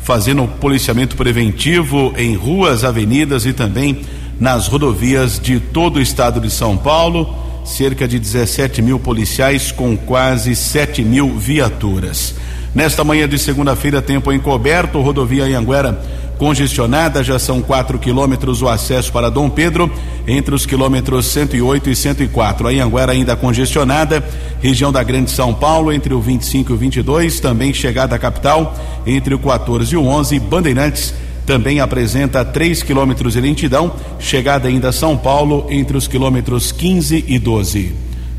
fazendo 0.04 0.46
policiamento 0.46 1.16
preventivo 1.16 2.14
em 2.16 2.36
ruas, 2.36 2.84
avenidas 2.84 3.44
e 3.46 3.52
também 3.52 4.02
nas 4.38 4.68
rodovias 4.68 5.40
de 5.40 5.58
todo 5.58 5.96
o 5.96 6.00
estado 6.00 6.40
de 6.40 6.50
São 6.50 6.76
Paulo. 6.76 7.34
Cerca 7.64 8.06
de 8.06 8.20
17 8.20 8.80
mil 8.80 9.00
policiais 9.00 9.72
com 9.72 9.96
quase 9.96 10.54
7 10.54 11.02
mil 11.02 11.36
viaturas. 11.36 12.36
Nesta 12.72 13.02
manhã 13.02 13.28
de 13.28 13.40
segunda-feira, 13.40 14.00
tempo 14.00 14.32
encoberto, 14.32 15.00
rodovia 15.00 15.46
Anhanguera 15.46 16.00
congestionada, 16.38 17.24
já 17.24 17.38
são 17.38 17.62
4 17.62 17.98
quilômetros 17.98 18.62
o 18.62 18.68
acesso 18.68 19.12
para 19.12 19.30
Dom 19.30 19.48
Pedro, 19.48 19.90
entre 20.26 20.54
os 20.54 20.66
quilômetros 20.66 21.26
108 21.26 21.90
e 21.90 21.96
104. 21.96 22.68
A 22.68 22.70
Anhanguera 22.70 23.12
ainda 23.12 23.36
congestionada, 23.36 24.22
região 24.60 24.92
da 24.92 25.02
Grande 25.02 25.30
São 25.30 25.54
Paulo, 25.54 25.92
entre 25.92 26.14
o 26.14 26.20
25 26.20 26.72
e 26.72 26.74
o 26.74 26.76
22, 26.76 27.40
também 27.40 27.72
chegada 27.72 28.16
à 28.16 28.18
capital, 28.18 28.74
entre 29.06 29.34
o 29.34 29.38
14 29.38 29.94
e 29.94 29.96
o 29.96 30.04
11. 30.04 30.38
Bandeirantes 30.40 31.14
também 31.46 31.80
apresenta 31.80 32.44
3 32.44 32.82
quilômetros 32.82 33.34
de 33.34 33.40
lentidão, 33.40 33.92
chegada 34.18 34.68
ainda 34.68 34.88
a 34.88 34.92
São 34.92 35.16
Paulo, 35.16 35.66
entre 35.70 35.96
os 35.96 36.08
quilômetros 36.08 36.72
15 36.72 37.24
e 37.26 37.38
12. 37.38 37.94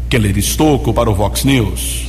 Keller 0.09 0.37
Estocco 0.37 0.93
para 0.93 1.09
o 1.09 1.15
Vox 1.15 1.43
News. 1.43 2.07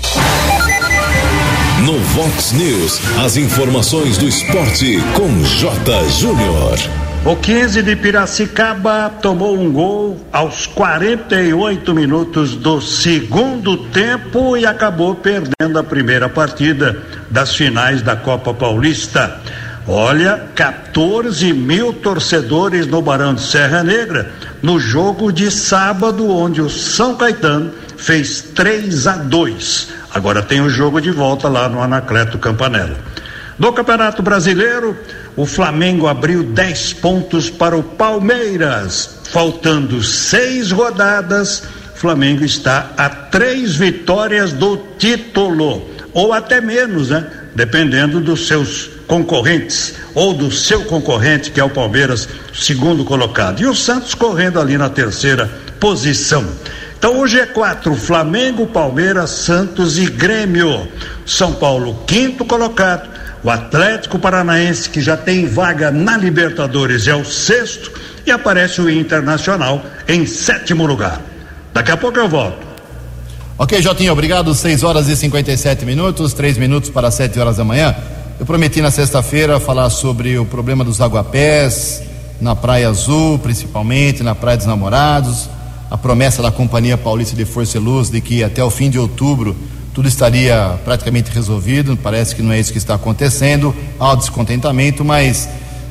No 1.84 1.96
Vox 1.96 2.52
News, 2.52 3.00
as 3.24 3.36
informações 3.36 4.18
do 4.18 4.26
esporte 4.26 4.98
com 5.14 5.44
J. 5.44 6.08
Júnior. 6.10 6.76
O 7.24 7.36
15 7.36 7.82
de 7.82 7.94
Piracicaba 7.94 9.08
tomou 9.22 9.56
um 9.56 9.70
gol 9.70 10.26
aos 10.32 10.66
48 10.66 11.94
minutos 11.94 12.56
do 12.56 12.80
segundo 12.80 13.76
tempo 13.90 14.56
e 14.56 14.66
acabou 14.66 15.14
perdendo 15.14 15.78
a 15.78 15.84
primeira 15.84 16.28
partida 16.28 17.00
das 17.30 17.54
finais 17.54 18.02
da 18.02 18.16
Copa 18.16 18.52
Paulista. 18.52 19.40
Olha, 19.86 20.48
14 20.56 21.52
mil 21.52 21.92
torcedores 21.92 22.88
no 22.88 23.00
Barão 23.00 23.34
de 23.34 23.42
Serra 23.42 23.84
Negra 23.84 24.32
no 24.60 24.80
jogo 24.80 25.32
de 25.32 25.48
sábado, 25.48 26.28
onde 26.28 26.60
o 26.60 26.68
São 26.68 27.14
Caetano 27.14 27.70
fez 27.96 28.42
3 28.54 29.06
a 29.06 29.16
2. 29.16 29.97
Agora 30.12 30.42
tem 30.42 30.60
o 30.60 30.70
jogo 30.70 31.00
de 31.00 31.10
volta 31.10 31.48
lá 31.48 31.68
no 31.68 31.82
Anacleto 31.82 32.38
Campanella. 32.38 32.96
No 33.58 33.72
Campeonato 33.72 34.22
Brasileiro, 34.22 34.96
o 35.36 35.44
Flamengo 35.44 36.06
abriu 36.06 36.42
10 36.42 36.94
pontos 36.94 37.50
para 37.50 37.76
o 37.76 37.82
Palmeiras. 37.82 39.18
Faltando 39.30 40.02
seis 40.02 40.70
rodadas, 40.70 41.64
Flamengo 41.98 42.44
está 42.44 42.92
a 42.96 43.08
três 43.08 43.74
vitórias 43.74 44.52
do 44.52 44.76
título, 44.98 45.82
ou 46.12 46.32
até 46.32 46.60
menos, 46.60 47.10
né? 47.10 47.26
Dependendo 47.56 48.20
dos 48.20 48.46
seus 48.46 48.88
concorrentes, 49.08 49.94
ou 50.14 50.32
do 50.32 50.50
seu 50.52 50.84
concorrente, 50.84 51.50
que 51.50 51.58
é 51.58 51.64
o 51.64 51.70
Palmeiras, 51.70 52.28
segundo 52.54 53.04
colocado. 53.04 53.60
E 53.60 53.66
o 53.66 53.74
Santos 53.74 54.14
correndo 54.14 54.60
ali 54.60 54.78
na 54.78 54.88
terceira 54.88 55.50
posição. 55.80 56.46
Então 56.98 57.16
hoje 57.20 57.38
é 57.38 57.46
quatro: 57.46 57.94
Flamengo, 57.94 58.66
Palmeiras, 58.66 59.30
Santos 59.30 59.98
e 59.98 60.06
Grêmio. 60.06 60.88
São 61.24 61.54
Paulo, 61.54 62.02
quinto 62.06 62.44
colocado. 62.44 63.08
O 63.42 63.48
Atlético 63.48 64.18
Paranaense, 64.18 64.90
que 64.90 65.00
já 65.00 65.16
tem 65.16 65.46
vaga 65.46 65.92
na 65.92 66.16
Libertadores, 66.16 67.06
é 67.06 67.14
o 67.14 67.24
sexto. 67.24 67.92
E 68.26 68.32
aparece 68.32 68.80
o 68.80 68.90
Internacional 68.90 69.80
em 70.08 70.26
sétimo 70.26 70.84
lugar. 70.84 71.22
Daqui 71.72 71.92
a 71.92 71.96
pouco 71.96 72.18
eu 72.18 72.28
volto. 72.28 72.66
Ok, 73.56 73.80
Jotinho, 73.80 74.12
obrigado. 74.12 74.52
6 74.52 74.82
horas 74.82 75.08
e 75.08 75.16
57 75.16 75.84
minutos, 75.86 76.34
3 76.34 76.58
minutos 76.58 76.90
para 76.90 77.10
7 77.10 77.38
horas 77.38 77.56
da 77.56 77.64
manhã. 77.64 77.94
Eu 78.40 78.44
prometi 78.44 78.82
na 78.82 78.90
sexta-feira 78.90 79.58
falar 79.60 79.88
sobre 79.90 80.36
o 80.36 80.44
problema 80.44 80.84
dos 80.84 81.00
aguapés, 81.00 82.02
na 82.40 82.54
Praia 82.54 82.88
Azul, 82.88 83.38
principalmente, 83.38 84.22
na 84.22 84.34
Praia 84.34 84.56
dos 84.56 84.66
Namorados 84.66 85.48
a 85.90 85.96
promessa 85.96 86.42
da 86.42 86.50
Companhia 86.50 86.96
Paulista 86.96 87.34
de 87.34 87.44
Força 87.44 87.78
e 87.78 87.80
Luz 87.80 88.10
de 88.10 88.20
que 88.20 88.44
até 88.44 88.62
o 88.62 88.70
fim 88.70 88.90
de 88.90 88.98
outubro 88.98 89.56
tudo 89.94 90.06
estaria 90.06 90.78
praticamente 90.84 91.30
resolvido. 91.30 91.96
Parece 91.96 92.34
que 92.36 92.42
não 92.42 92.52
é 92.52 92.60
isso 92.60 92.70
que 92.70 92.78
está 92.78 92.94
acontecendo. 92.94 93.74
Há 93.98 94.14
descontentamento, 94.14 95.04
mas 95.04 95.48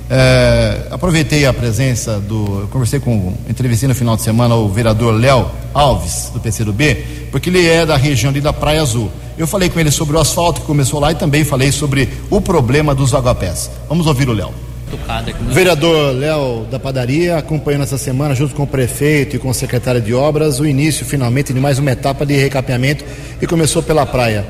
é, 0.09 0.87
aproveitei 0.89 1.45
a 1.45 1.53
presença 1.53 2.19
do. 2.19 2.61
Eu 2.61 2.67
conversei 2.69 2.99
com. 2.99 3.33
Entrevistei 3.49 3.89
no 3.89 3.95
final 3.95 4.15
de 4.15 4.21
semana 4.21 4.55
o 4.55 4.69
vereador 4.69 5.13
Léo 5.13 5.51
Alves, 5.73 6.31
do 6.33 6.39
PCdoB, 6.39 7.27
porque 7.31 7.49
ele 7.49 7.67
é 7.67 7.85
da 7.85 7.97
região 7.97 8.29
ali 8.29 8.39
da 8.39 8.53
Praia 8.53 8.81
Azul. 8.81 9.11
Eu 9.37 9.45
falei 9.45 9.69
com 9.69 9.79
ele 9.79 9.91
sobre 9.91 10.15
o 10.15 10.19
asfalto 10.19 10.61
que 10.61 10.67
começou 10.67 10.99
lá 10.99 11.11
e 11.11 11.15
também 11.15 11.43
falei 11.43 11.71
sobre 11.71 12.07
o 12.29 12.39
problema 12.39 12.95
dos 12.95 13.13
aguapés. 13.13 13.69
Vamos 13.89 14.07
ouvir 14.07 14.29
o 14.29 14.33
Léo. 14.33 14.66
Vereador 15.53 16.15
Léo 16.15 16.65
da 16.71 16.79
Padaria, 16.79 17.37
acompanhando 17.37 17.83
essa 17.83 17.97
semana, 17.97 18.33
junto 18.33 18.55
com 18.55 18.63
o 18.63 18.67
prefeito 18.67 19.35
e 19.35 19.39
com 19.39 19.49
o 19.49 19.53
secretário 19.53 20.01
de 20.01 20.13
obras, 20.13 20.59
o 20.59 20.65
início 20.65 21.05
finalmente 21.05 21.53
de 21.53 21.59
mais 21.59 21.77
uma 21.77 21.91
etapa 21.91 22.25
de 22.25 22.35
recapeamento 22.35 23.03
e 23.41 23.45
começou 23.45 23.83
pela 23.83 24.05
praia. 24.05 24.45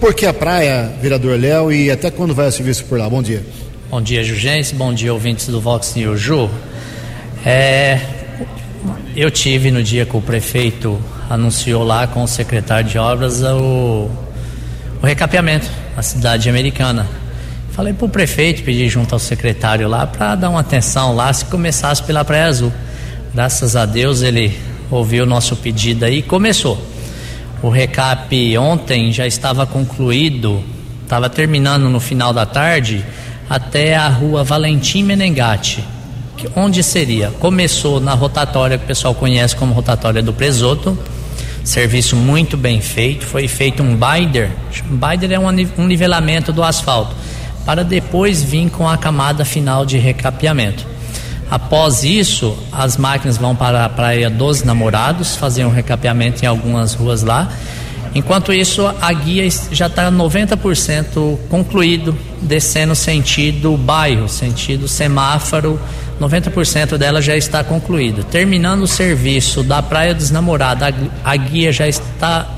Por 0.00 0.14
que 0.14 0.26
a 0.26 0.32
praia, 0.32 0.92
vereador 1.00 1.38
Léo, 1.38 1.72
e 1.72 1.90
até 1.90 2.10
quando 2.10 2.34
vai 2.34 2.48
o 2.48 2.52
serviço 2.52 2.84
por 2.84 2.98
lá? 2.98 3.08
Bom 3.08 3.22
dia. 3.22 3.44
Bom 3.90 4.02
dia, 4.02 4.22
Jugense. 4.24 4.74
Bom 4.74 4.92
dia, 4.92 5.12
ouvintes 5.12 5.46
do 5.46 5.60
Vox 5.60 5.94
News. 5.94 6.20
Ju, 6.20 6.50
é, 7.44 8.00
eu 9.16 9.30
tive 9.30 9.70
no 9.70 9.82
dia 9.82 10.04
que 10.04 10.16
o 10.16 10.20
prefeito 10.20 11.00
anunciou 11.30 11.84
lá 11.84 12.06
com 12.06 12.22
o 12.22 12.28
secretário 12.28 12.88
de 12.88 12.98
obras 12.98 13.42
o, 13.42 14.10
o 15.02 15.06
recapeamento 15.06 15.68
na 15.96 16.02
cidade 16.02 16.48
americana 16.48 17.06
Falei 17.78 17.92
para 17.92 18.06
o 18.06 18.08
prefeito 18.08 18.64
pedir 18.64 18.88
junto 18.88 19.12
ao 19.12 19.20
secretário 19.20 19.86
lá 19.86 20.04
para 20.04 20.34
dar 20.34 20.50
uma 20.50 20.58
atenção 20.58 21.14
lá 21.14 21.32
se 21.32 21.44
começasse 21.44 22.02
pela 22.02 22.24
Praia 22.24 22.46
Azul. 22.46 22.72
Graças 23.32 23.76
a 23.76 23.86
Deus 23.86 24.20
ele 24.20 24.58
ouviu 24.90 25.22
o 25.22 25.26
nosso 25.28 25.54
pedido 25.54 26.04
aí 26.04 26.18
e 26.18 26.22
começou. 26.22 26.76
O 27.62 27.68
recap 27.68 28.58
ontem 28.58 29.12
já 29.12 29.28
estava 29.28 29.64
concluído, 29.64 30.60
estava 31.04 31.30
terminando 31.30 31.88
no 31.88 32.00
final 32.00 32.32
da 32.32 32.44
tarde 32.44 33.04
até 33.48 33.94
a 33.94 34.08
rua 34.08 34.42
Valentim 34.42 35.04
Menengati. 35.04 35.84
Onde 36.56 36.82
seria? 36.82 37.30
Começou 37.38 38.00
na 38.00 38.12
rotatória 38.12 38.76
que 38.76 38.86
o 38.86 38.88
pessoal 38.88 39.14
conhece 39.14 39.54
como 39.54 39.72
rotatória 39.72 40.20
do 40.20 40.32
Presoto. 40.32 40.98
Serviço 41.62 42.16
muito 42.16 42.56
bem 42.56 42.80
feito. 42.80 43.24
Foi 43.24 43.46
feito 43.46 43.84
um 43.84 43.96
binder. 43.96 44.50
Binder 44.84 45.30
é 45.30 45.38
um 45.38 45.86
nivelamento 45.86 46.52
do 46.52 46.64
asfalto 46.64 47.14
para 47.68 47.84
depois 47.84 48.42
vir 48.42 48.70
com 48.70 48.88
a 48.88 48.96
camada 48.96 49.44
final 49.44 49.84
de 49.84 49.98
recapeamento. 49.98 50.86
Após 51.50 52.02
isso, 52.02 52.56
as 52.72 52.96
máquinas 52.96 53.36
vão 53.36 53.54
para 53.54 53.84
a 53.84 53.88
Praia 53.90 54.30
dos 54.30 54.62
Namorados, 54.62 55.36
fazer 55.36 55.66
um 55.66 55.70
recapeamento 55.70 56.42
em 56.42 56.48
algumas 56.48 56.94
ruas 56.94 57.22
lá. 57.22 57.52
Enquanto 58.14 58.54
isso, 58.54 58.90
a 59.02 59.12
guia 59.12 59.46
já 59.70 59.86
está 59.86 60.10
90% 60.10 61.38
concluído, 61.50 62.16
descendo 62.40 62.94
sentido 62.94 63.76
bairro, 63.76 64.30
sentido 64.30 64.88
semáforo, 64.88 65.78
90% 66.18 66.96
dela 66.96 67.20
já 67.20 67.36
está 67.36 67.62
concluída. 67.62 68.22
Terminando 68.22 68.84
o 68.84 68.88
serviço 68.88 69.62
da 69.62 69.82
Praia 69.82 70.14
dos 70.14 70.30
Namorados, 70.30 70.88
a 71.22 71.36
guia 71.36 71.70
já 71.70 71.86
está, 71.86 72.48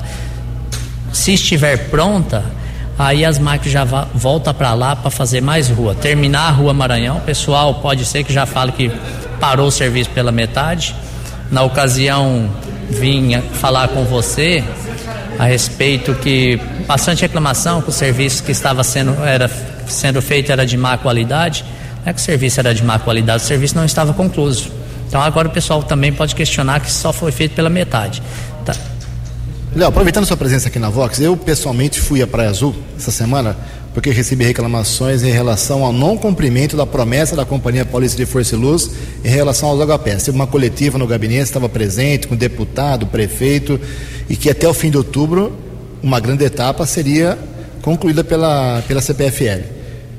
se 1.12 1.34
estiver 1.34 1.88
pronta, 1.90 2.59
aí 3.00 3.24
as 3.24 3.38
máquinas 3.38 3.72
já 3.72 3.84
volta 4.14 4.52
para 4.52 4.74
lá 4.74 4.94
para 4.94 5.10
fazer 5.10 5.40
mais 5.40 5.70
rua. 5.70 5.94
Terminar 5.94 6.48
a 6.48 6.50
Rua 6.50 6.74
Maranhão, 6.74 7.16
o 7.16 7.20
pessoal 7.22 7.76
pode 7.76 8.04
ser 8.04 8.24
que 8.24 8.32
já 8.32 8.44
fale 8.44 8.72
que 8.72 8.92
parou 9.40 9.68
o 9.68 9.70
serviço 9.70 10.10
pela 10.10 10.30
metade. 10.30 10.94
Na 11.50 11.62
ocasião 11.62 12.50
vim 12.90 13.40
falar 13.54 13.88
com 13.88 14.04
você 14.04 14.62
a 15.38 15.46
respeito 15.46 16.14
que 16.16 16.60
bastante 16.86 17.22
reclamação 17.22 17.80
que 17.80 17.88
o 17.88 17.92
serviço 17.92 18.42
que 18.42 18.52
estava 18.52 18.84
sendo 18.84 19.14
era 19.24 19.50
sendo 19.86 20.20
feito 20.20 20.52
era 20.52 20.66
de 20.66 20.76
má 20.76 20.98
qualidade. 20.98 21.64
Não 22.04 22.10
é 22.10 22.12
que 22.12 22.20
o 22.20 22.22
serviço 22.22 22.60
era 22.60 22.74
de 22.74 22.84
má 22.84 22.98
qualidade, 22.98 23.42
o 23.42 23.46
serviço 23.46 23.76
não 23.76 23.86
estava 23.86 24.12
concluído. 24.12 24.70
Então 25.08 25.22
agora 25.22 25.48
o 25.48 25.50
pessoal 25.50 25.82
também 25.82 26.12
pode 26.12 26.34
questionar 26.34 26.80
que 26.80 26.92
só 26.92 27.14
foi 27.14 27.32
feito 27.32 27.54
pela 27.54 27.70
metade. 27.70 28.22
Léo, 29.74 29.86
aproveitando 29.86 30.26
sua 30.26 30.36
presença 30.36 30.66
aqui 30.66 30.80
na 30.80 30.90
Vox, 30.90 31.20
eu 31.20 31.36
pessoalmente 31.36 32.00
fui 32.00 32.20
à 32.20 32.26
Praia 32.26 32.50
Azul 32.50 32.74
essa 32.96 33.12
semana 33.12 33.56
porque 33.94 34.10
recebi 34.10 34.44
reclamações 34.44 35.22
em 35.22 35.30
relação 35.30 35.84
ao 35.84 35.92
não 35.92 36.16
cumprimento 36.16 36.76
da 36.76 36.84
promessa 36.84 37.36
da 37.36 37.44
Companhia 37.44 37.84
Paulista 37.84 38.16
de 38.16 38.26
Força 38.26 38.56
e 38.56 38.58
Luz 38.58 38.90
em 39.24 39.28
relação 39.28 39.68
aos 39.68 39.80
agapés. 39.80 40.24
Teve 40.24 40.36
uma 40.36 40.46
coletiva 40.46 40.98
no 40.98 41.06
gabinete, 41.06 41.44
estava 41.44 41.68
presente 41.68 42.26
com 42.26 42.34
deputado, 42.34 43.06
prefeito, 43.06 43.80
e 44.28 44.34
que 44.36 44.50
até 44.50 44.68
o 44.68 44.74
fim 44.74 44.90
de 44.90 44.96
outubro 44.96 45.56
uma 46.02 46.18
grande 46.18 46.44
etapa 46.44 46.84
seria 46.84 47.38
concluída 47.80 48.24
pela, 48.24 48.82
pela 48.88 49.00
CPFL. 49.00 49.62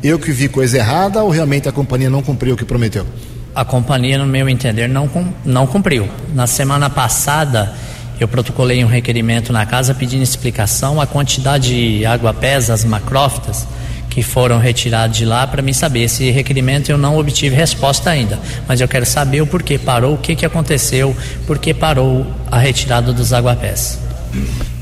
Eu 0.02 0.18
que 0.18 0.32
vi 0.32 0.48
coisa 0.48 0.78
errada 0.78 1.24
ou 1.24 1.30
realmente 1.30 1.68
a 1.68 1.74
companhia 1.74 2.10
não 2.10 2.24
cumpriu 2.24 2.54
o 2.54 2.58
que 2.58 2.64
prometeu? 2.64 3.06
A 3.54 3.66
companhia, 3.66 4.18
no 4.18 4.26
meu 4.26 4.48
entender, 4.48 4.88
não, 4.88 5.10
não 5.44 5.68
cumpriu. 5.68 6.08
Na 6.34 6.48
semana 6.48 6.90
passada, 6.90 7.74
eu 8.24 8.28
protocolei 8.28 8.84
um 8.84 8.88
requerimento 8.88 9.52
na 9.52 9.66
casa 9.66 9.96
pedindo 9.96 10.22
explicação 10.22 11.02
a 11.02 11.08
quantidade 11.08 11.98
de 11.98 12.06
água 12.06 12.32
pesa, 12.32 12.72
as 12.72 12.86
macrófitas, 12.86 13.68
que 14.12 14.22
foram 14.22 14.60
retirados 14.60 15.18
de 15.18 15.26
lá 15.26 15.48
para 15.48 15.64
me 15.64 15.74
saber. 15.74 16.04
Esse 16.04 16.30
requerimento 16.30 16.92
eu 16.92 17.00
não 17.00 17.18
obtive 17.18 17.56
resposta 17.56 18.12
ainda, 18.12 18.40
mas 18.68 18.80
eu 18.80 18.88
quero 18.88 19.08
saber 19.08 19.42
o 19.42 19.48
porquê 19.48 19.80
parou, 19.80 20.14
o 20.14 20.18
que, 20.20 20.36
que 20.36 20.46
aconteceu, 20.46 21.16
por 21.48 21.58
que 21.58 21.74
parou 21.74 22.28
a 22.52 22.60
retirada 22.60 23.12
dos 23.12 23.34
aguapés. 23.34 23.98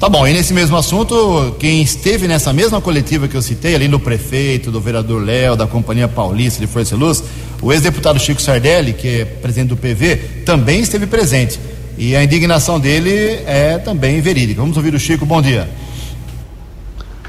Tá 0.01 0.10
bom, 0.10 0.27
e 0.27 0.34
nesse 0.34 0.53
mesmo 0.53 0.75
assunto, 0.75 1.55
quem 1.60 1.81
esteve 1.81 2.27
nessa 2.27 2.51
mesma 2.51 2.81
coletiva 2.81 3.27
que 3.27 3.36
eu 3.36 3.41
citei, 3.41 3.74
ali 3.74 3.88
no 3.88 4.01
prefeito, 4.01 4.69
do 4.69 4.81
vereador 4.81 5.24
Léo, 5.24 5.55
da 5.55 5.65
Companhia 5.65 6.10
Paulista 6.10 6.60
de 6.60 6.67
Força 6.67 6.93
e 6.93 6.98
Luz, 6.98 7.24
o 7.62 7.72
ex-deputado 7.72 8.19
Chico 8.19 8.41
Sardelli, 8.41 8.93
que 8.93 9.22
é 9.22 9.25
presidente 9.25 9.69
do 9.69 9.77
PV, 9.77 10.43
também 10.46 10.81
esteve 10.81 11.08
presente. 11.08 11.58
E 12.00 12.15
a 12.15 12.24
indignação 12.24 12.79
dele 12.79 13.41
é 13.46 13.77
também 13.77 14.22
verídica. 14.22 14.62
Vamos 14.62 14.77
ouvir 14.77 14.96
o 14.96 15.00
Chico. 15.00 15.25
Bom 15.25 15.41
dia. 15.41 15.70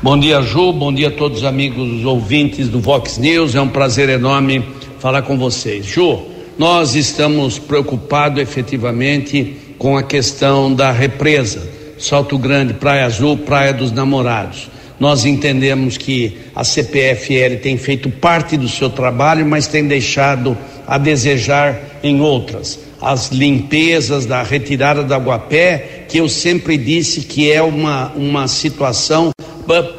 Bom 0.01 0.17
dia, 0.17 0.41
Ju. 0.43 0.73
Bom 0.73 0.95
dia 0.95 1.09
a 1.09 1.11
todos 1.11 1.39
os 1.39 1.45
amigos 1.45 2.05
ouvintes 2.05 2.69
do 2.69 2.79
Vox 2.79 3.19
News. 3.19 3.57
É 3.57 3.61
um 3.61 3.67
prazer 3.67 4.09
enorme 4.09 4.65
falar 5.01 5.23
com 5.23 5.37
vocês. 5.37 5.85
Ju, 5.85 6.21
nós 6.57 6.95
estamos 6.95 7.59
preocupados 7.59 8.41
efetivamente 8.41 9.57
com 9.77 9.97
a 9.97 10.05
questão 10.05 10.73
da 10.73 10.93
represa. 10.93 11.69
Salto 11.99 12.39
Grande, 12.39 12.73
Praia 12.73 13.07
Azul, 13.07 13.39
Praia 13.39 13.73
dos 13.73 13.91
Namorados. 13.91 14.69
Nós 15.01 15.25
entendemos 15.25 15.97
que 15.97 16.37
a 16.55 16.63
CPFL 16.63 17.57
tem 17.61 17.77
feito 17.77 18.09
parte 18.09 18.57
do 18.57 18.69
seu 18.69 18.89
trabalho, 18.89 19.45
mas 19.45 19.67
tem 19.67 19.89
deixado 19.89 20.57
a 20.87 20.97
desejar 20.97 21.77
em 22.05 22.21
outras 22.21 22.89
as 23.01 23.31
limpezas 23.31 24.27
da 24.27 24.43
retirada 24.43 25.03
da 25.03 25.17
Guapé, 25.17 26.05
que 26.09 26.19
eu 26.19 26.29
sempre 26.29 26.77
disse 26.77 27.23
que 27.23 27.51
é 27.51 27.63
uma, 27.63 28.13
uma 28.15 28.47
situação 28.47 29.31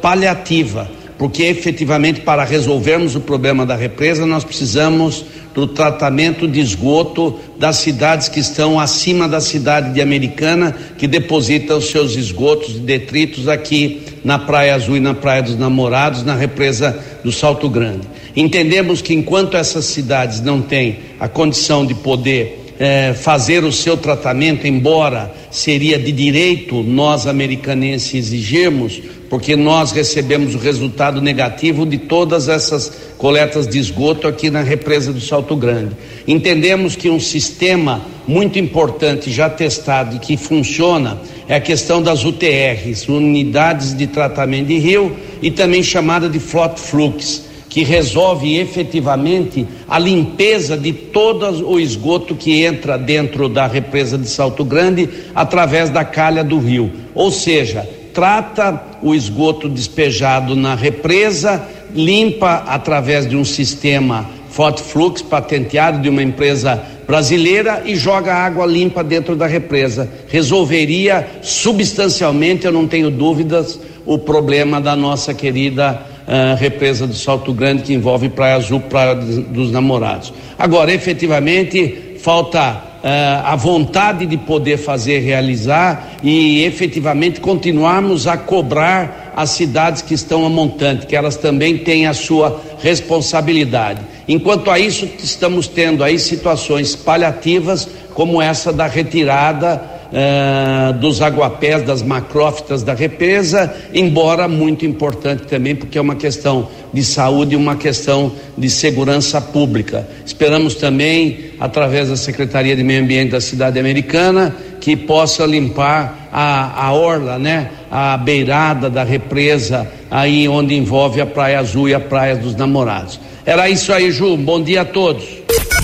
paliativa, 0.00 0.88
porque 1.18 1.44
efetivamente 1.44 2.20
para 2.20 2.44
resolvermos 2.44 3.16
o 3.16 3.20
problema 3.20 3.64
da 3.64 3.74
represa 3.74 4.26
nós 4.26 4.44
precisamos 4.44 5.24
do 5.54 5.66
tratamento 5.66 6.48
de 6.48 6.60
esgoto 6.60 7.38
das 7.58 7.76
cidades 7.76 8.28
que 8.28 8.40
estão 8.40 8.78
acima 8.78 9.28
da 9.28 9.40
cidade 9.40 9.92
de 9.92 10.00
Americana, 10.00 10.74
que 10.96 11.06
deposita 11.06 11.76
os 11.76 11.90
seus 11.90 12.16
esgotos 12.16 12.76
e 12.76 12.80
detritos 12.80 13.48
aqui 13.48 14.02
na 14.24 14.38
Praia 14.38 14.74
Azul 14.74 14.96
e 14.96 15.00
na 15.00 15.14
Praia 15.14 15.42
dos 15.42 15.58
Namorados, 15.58 16.22
na 16.22 16.34
represa 16.34 16.98
do 17.22 17.30
Salto 17.30 17.68
Grande. 17.68 18.06
Entendemos 18.34 19.02
que 19.02 19.12
enquanto 19.12 19.56
essas 19.56 19.84
cidades 19.84 20.40
não 20.40 20.62
têm 20.62 20.98
a 21.20 21.28
condição 21.28 21.84
de 21.84 21.94
poder 21.94 22.61
é, 22.78 23.14
fazer 23.14 23.64
o 23.64 23.72
seu 23.72 23.96
tratamento, 23.96 24.66
embora 24.66 25.32
seria 25.50 25.98
de 25.98 26.10
direito 26.12 26.82
nós 26.82 27.26
americanenses 27.26 28.14
exigirmos, 28.14 29.00
porque 29.28 29.56
nós 29.56 29.92
recebemos 29.92 30.54
o 30.54 30.58
resultado 30.58 31.20
negativo 31.20 31.86
de 31.86 31.98
todas 31.98 32.48
essas 32.48 32.92
coletas 33.16 33.66
de 33.66 33.78
esgoto 33.78 34.26
aqui 34.28 34.50
na 34.50 34.62
represa 34.62 35.12
do 35.12 35.20
Salto 35.20 35.56
Grande. 35.56 35.96
Entendemos 36.26 36.96
que 36.96 37.08
um 37.08 37.20
sistema 37.20 38.02
muito 38.26 38.58
importante 38.58 39.30
já 39.30 39.48
testado 39.48 40.16
e 40.16 40.18
que 40.18 40.36
funciona 40.36 41.18
é 41.48 41.56
a 41.56 41.60
questão 41.60 42.02
das 42.02 42.24
UTRs, 42.24 43.08
unidades 43.08 43.96
de 43.96 44.06
tratamento 44.06 44.68
de 44.68 44.78
rio, 44.78 45.16
e 45.40 45.50
também 45.50 45.82
chamada 45.82 46.28
de 46.28 46.38
flot 46.38 46.78
flux 46.78 47.51
que 47.72 47.82
resolve 47.82 48.58
efetivamente 48.58 49.66
a 49.88 49.98
limpeza 49.98 50.76
de 50.76 50.92
todo 50.92 51.66
o 51.66 51.80
esgoto 51.80 52.34
que 52.34 52.62
entra 52.62 52.98
dentro 52.98 53.48
da 53.48 53.66
represa 53.66 54.18
de 54.18 54.28
Salto 54.28 54.62
Grande 54.62 55.08
através 55.34 55.88
da 55.88 56.04
calha 56.04 56.44
do 56.44 56.58
rio. 56.58 56.92
Ou 57.14 57.30
seja, 57.30 57.88
trata 58.12 58.78
o 59.02 59.14
esgoto 59.14 59.70
despejado 59.70 60.54
na 60.54 60.74
represa, 60.74 61.66
limpa 61.94 62.62
através 62.66 63.26
de 63.26 63.38
um 63.38 63.44
sistema 63.44 64.28
Forte 64.50 65.24
patenteado 65.24 66.02
de 66.02 66.10
uma 66.10 66.22
empresa 66.22 66.78
brasileira 67.06 67.84
e 67.86 67.96
joga 67.96 68.34
água 68.34 68.66
limpa 68.66 69.02
dentro 69.02 69.34
da 69.34 69.46
represa. 69.46 70.06
Resolveria 70.28 71.26
substancialmente, 71.40 72.66
eu 72.66 72.72
não 72.72 72.86
tenho 72.86 73.10
dúvidas, 73.10 73.80
o 74.04 74.18
problema 74.18 74.78
da 74.78 74.94
nossa 74.94 75.32
querida 75.32 76.11
represa 76.58 77.06
do 77.06 77.14
Salto 77.14 77.52
Grande, 77.52 77.82
que 77.82 77.92
envolve 77.92 78.28
Praia 78.28 78.56
Azul, 78.56 78.80
Praia 78.80 79.14
dos 79.14 79.70
Namorados. 79.70 80.32
Agora, 80.58 80.92
efetivamente, 80.92 82.16
falta 82.18 82.92
Uh, 83.02 83.42
a 83.44 83.56
vontade 83.56 84.24
de 84.26 84.36
poder 84.36 84.76
fazer 84.76 85.18
realizar 85.18 86.18
e 86.22 86.62
efetivamente 86.62 87.40
continuarmos 87.40 88.28
a 88.28 88.36
cobrar 88.36 89.32
as 89.34 89.50
cidades 89.50 90.02
que 90.02 90.14
estão 90.14 90.46
a 90.46 90.48
montante, 90.48 91.06
que 91.06 91.16
elas 91.16 91.36
também 91.36 91.78
têm 91.78 92.06
a 92.06 92.14
sua 92.14 92.62
responsabilidade. 92.78 94.02
Enquanto 94.28 94.70
a 94.70 94.78
isso, 94.78 95.04
estamos 95.18 95.66
tendo 95.66 96.04
aí 96.04 96.16
situações 96.16 96.94
paliativas 96.94 97.88
como 98.14 98.40
essa 98.40 98.72
da 98.72 98.86
retirada 98.86 99.82
uh, 100.12 100.92
dos 100.98 101.22
aguapés, 101.22 101.82
das 101.82 102.02
macrófitas 102.02 102.82
da 102.82 102.94
represa, 102.94 103.74
embora 103.92 104.46
muito 104.46 104.84
importante 104.84 105.44
também, 105.44 105.74
porque 105.74 105.98
é 105.98 106.00
uma 106.00 106.14
questão 106.14 106.68
de 106.92 107.02
saúde 107.02 107.54
e 107.54 107.56
uma 107.56 107.76
questão 107.76 108.32
de 108.56 108.68
segurança 108.68 109.40
pública. 109.40 110.06
Esperamos 110.24 110.74
também, 110.74 111.52
através 111.58 112.10
da 112.10 112.16
Secretaria 112.16 112.76
de 112.76 112.84
Meio 112.84 113.02
Ambiente 113.02 113.30
da 113.30 113.40
cidade 113.40 113.78
americana, 113.78 114.54
que 114.80 114.96
possa 114.96 115.46
limpar 115.46 116.28
a, 116.32 116.86
a 116.86 116.92
orla, 116.92 117.38
né? 117.38 117.70
A 117.90 118.16
beirada 118.16 118.90
da 118.90 119.04
represa, 119.04 119.88
aí 120.10 120.48
onde 120.48 120.74
envolve 120.74 121.20
a 121.20 121.26
Praia 121.26 121.60
Azul 121.60 121.88
e 121.88 121.94
a 121.94 122.00
Praia 122.00 122.36
dos 122.36 122.54
Namorados. 122.56 123.20
Era 123.44 123.68
isso 123.68 123.92
aí, 123.92 124.10
Ju. 124.10 124.36
Bom 124.36 124.62
dia 124.62 124.82
a 124.82 124.84
todos. 124.84 125.24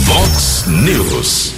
Vox 0.07 0.65
News. 0.69 1.58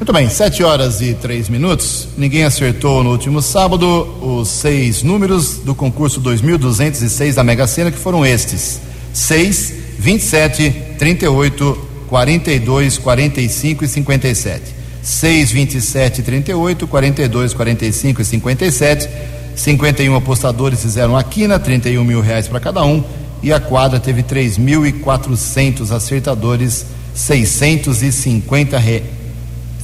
Muito 0.00 0.14
bem, 0.14 0.30
sete 0.30 0.62
horas 0.62 1.02
e 1.02 1.12
três 1.12 1.50
minutos. 1.50 2.08
Ninguém 2.16 2.44
acertou 2.44 3.04
no 3.04 3.10
último 3.10 3.42
sábado 3.42 3.86
os 4.22 4.48
seis 4.48 5.02
números 5.02 5.58
do 5.58 5.74
concurso 5.74 6.18
2206 6.20 7.34
da 7.34 7.44
Mega 7.44 7.66
Sena, 7.66 7.90
que 7.90 7.98
foram 7.98 8.24
estes: 8.24 8.80
6, 9.12 9.74
27, 9.98 10.70
38, 10.98 11.88
42, 12.08 12.96
45 12.96 13.84
e 13.84 13.88
57. 13.88 14.62
6, 15.02 15.52
27, 15.52 16.22
38, 16.22 16.86
42, 16.88 17.52
45 17.52 18.22
e 18.22 18.24
57. 18.24 19.08
51 19.54 20.14
apostadores 20.14 20.80
fizeram 20.80 21.14
a 21.14 21.22
quina, 21.22 21.58
31 21.58 22.02
mil 22.02 22.22
reais 22.22 22.48
para 22.48 22.58
cada 22.58 22.82
um. 22.82 23.04
E 23.42 23.52
a 23.52 23.60
quadra 23.60 24.00
teve 24.00 24.22
3.400 24.22 25.90
acertadores, 25.94 26.86
650 27.14 28.78
reais 28.78 29.19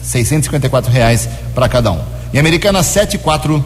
654 0.06 0.90
reais 0.90 1.28
para 1.54 1.68
cada 1.68 1.90
um. 1.90 2.00
Em 2.32 2.38
Americana 2.38 2.82
74. 2.82 3.64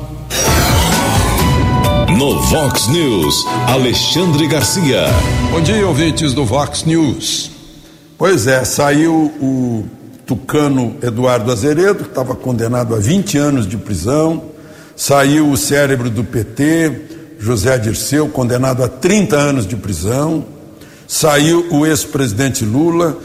No 2.17 2.41
Vox 2.41 2.89
News, 2.89 3.47
Alexandre 3.69 4.49
Garcia. 4.49 5.05
Bom 5.53 5.61
dia, 5.61 5.87
ouvintes 5.87 6.33
do 6.33 6.45
Vox 6.45 6.85
News. 6.85 7.51
Pois 8.19 8.47
é, 8.47 8.65
saiu 8.65 9.33
o 9.41 9.87
tucano 10.27 10.97
Eduardo 11.03 11.53
Azeredo, 11.53 12.05
que 12.05 12.11
estava 12.11 12.35
condenado 12.35 12.95
a 12.95 12.99
20 12.99 13.39
anos 13.39 13.67
de 13.67 13.77
prisão. 13.77 14.43
Saiu 14.97 15.51
o 15.51 15.57
cérebro 15.57 16.11
do 16.11 16.25
PT, 16.25 17.37
José 17.39 17.79
Dirceu, 17.79 18.29
condenado 18.29 18.83
a 18.83 18.89
30 18.89 19.37
anos 19.37 19.67
de 19.67 19.77
prisão. 19.77 20.45
Saiu 21.07 21.67
o 21.71 21.87
ex-presidente 21.87 22.65
Lula, 22.65 23.19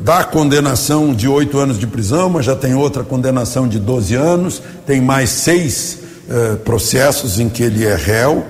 da 0.00 0.24
condenação 0.24 1.14
de 1.14 1.28
oito 1.28 1.58
anos 1.58 1.78
de 1.78 1.86
prisão, 1.86 2.28
mas 2.28 2.44
já 2.44 2.56
tem 2.56 2.74
outra 2.74 3.04
condenação 3.04 3.68
de 3.68 3.78
12 3.78 4.14
anos, 4.14 4.60
tem 4.84 5.00
mais 5.00 5.30
seis 5.30 5.98
uh, 6.28 6.56
processos 6.58 7.38
em 7.38 7.48
que 7.48 7.62
ele 7.62 7.84
é 7.84 7.94
réu. 7.94 8.44